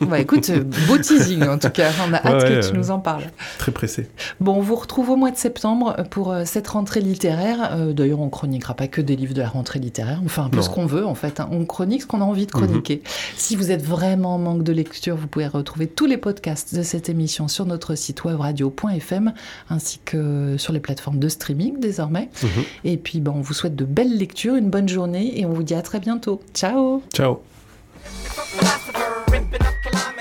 Bah 0.00 0.18
écoute, 0.18 0.50
euh, 0.50 0.64
beau 0.88 0.98
teasing 0.98 1.46
en 1.46 1.58
tout 1.58 1.70
cas. 1.70 1.90
On 2.08 2.12
a 2.12 2.16
hâte 2.16 2.44
que 2.44 2.68
tu 2.70 2.76
nous 2.76 2.90
en 2.90 2.98
parles. 2.98 3.30
Très 3.58 3.70
pressé. 3.72 4.08
Bon, 4.40 4.56
on 4.56 4.60
vous 4.60 4.74
retrouve 4.74 5.10
au 5.10 5.16
mois 5.16 5.30
de 5.30 5.36
septembre 5.36 5.96
pour 6.10 6.32
euh, 6.32 6.42
cette 6.44 6.68
rentrée 6.68 7.00
littéraire. 7.00 7.70
Euh, 7.72 7.92
d'ailleurs, 7.92 8.20
on 8.20 8.28
chroniquera 8.28 8.74
pas 8.74 8.88
que 8.88 9.00
des 9.00 9.16
livres 9.16 9.34
de 9.34 9.40
la 9.40 9.48
rentrée 9.48 9.78
littéraire. 9.78 10.20
On 10.24 10.28
fait 10.28 10.40
un 10.40 10.48
peu 10.48 10.62
ce 10.62 10.70
qu'on 10.70 10.86
veut 10.86 11.06
en 11.06 11.14
fait. 11.14 11.40
Hein. 11.40 11.48
On 11.50 11.64
chronique 11.64 12.02
ce 12.02 12.06
qu'on 12.06 12.20
a 12.20 12.24
envie 12.24 12.46
de 12.46 12.52
chroniquer. 12.52 12.96
Mhm. 12.96 13.10
Si 13.36 13.56
vous 13.56 13.70
êtes 13.70 13.84
vraiment 13.84 14.34
en 14.34 14.38
manque 14.38 14.62
de 14.62 14.72
lecture, 14.72 15.16
vous 15.16 15.26
pouvez 15.26 15.46
retrouver 15.46 15.86
tous 15.86 16.06
les 16.06 16.16
podcasts 16.16 16.74
de 16.74 16.82
cette 16.82 17.08
émission 17.08 17.48
sur 17.48 17.66
notre 17.66 17.94
site 17.94 18.24
web 18.24 18.40
radio.fm 18.40 19.32
ainsi 19.70 20.00
que 20.04 20.56
sur 20.58 20.72
les 20.72 20.80
plateformes 20.80 21.18
de 21.18 21.28
streaming 21.28 21.78
désormais. 21.78 22.30
Mhm. 22.42 22.48
Et 22.84 22.96
puis, 22.96 23.20
bon, 23.20 23.32
on 23.36 23.40
vous 23.40 23.54
souhaite 23.54 23.76
de 23.76 23.84
belles 23.84 24.16
lectures, 24.16 24.56
une 24.56 24.70
bonne 24.70 24.81
journée 24.88 25.40
et 25.40 25.46
on 25.46 25.52
vous 25.52 25.62
dit 25.62 25.74
à 25.74 25.82
très 25.82 26.00
bientôt. 26.00 26.40
Ciao 26.54 27.02
Ciao. 27.14 27.40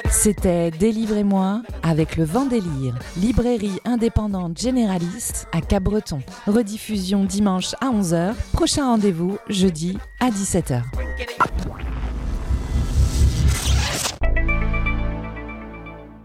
C'était 0.10 0.72
Délivrez-moi 0.72 1.64
avec 1.84 2.18
le 2.18 2.26
vent 2.26 2.46
délire, 2.46 3.00
librairie 3.18 3.80
indépendante 3.86 4.60
généraliste 4.60 5.48
à 5.52 5.62
Cap-Breton. 5.62 6.20
Rediffusion 6.48 7.24
dimanche 7.24 7.74
à 7.82 7.90
11h, 7.90 8.34
prochain 8.54 8.86
rendez-vous 8.86 9.38
jeudi 9.50 9.98
à 10.20 10.30
17h. 10.30 10.84